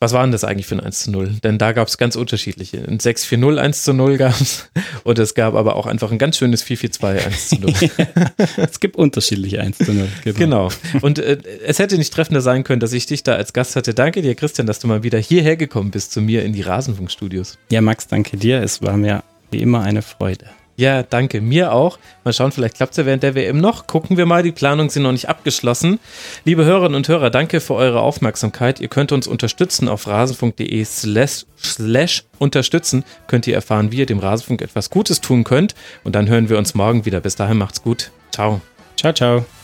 [0.00, 1.40] was war denn das eigentlich für ein 1 zu 0?
[1.44, 2.78] Denn da gab es ganz unterschiedliche.
[2.78, 4.70] Ein 6-4-0 1 zu 0 gab es
[5.04, 7.72] und es gab aber auch einfach ein ganz schönes 4-4-2 1 zu 0.
[8.56, 10.08] es gibt unterschiedliche 1 zu 0.
[10.24, 10.38] Genau.
[10.38, 10.68] genau.
[11.02, 11.36] Und äh,
[11.66, 13.92] es hätte nicht treffender sein können, dass ich dich da als Gast hatte.
[13.92, 17.58] Danke dir, Christian, dass du mal wieder hierher gekommen bist zu mir in die Rasenfunkstudios.
[17.70, 18.62] Ja, Max, danke dir.
[18.62, 20.46] Es war mir wie immer eine Freude.
[20.80, 21.42] Ja, danke.
[21.42, 21.98] Mir auch.
[22.24, 23.86] Mal schauen, vielleicht klappt es ja während der WM noch.
[23.86, 26.00] Gucken wir mal, die Planungen sind noch nicht abgeschlossen.
[26.46, 28.80] Liebe Hörerinnen und Hörer, danke für eure Aufmerksamkeit.
[28.80, 33.04] Ihr könnt uns unterstützen auf rasenfunk.de slash, unterstützen.
[33.26, 35.74] Könnt ihr erfahren, wie ihr dem Rasenfunk etwas Gutes tun könnt.
[36.02, 37.20] Und dann hören wir uns morgen wieder.
[37.20, 38.10] Bis dahin macht's gut.
[38.32, 38.62] Ciao.
[38.96, 39.59] Ciao, ciao.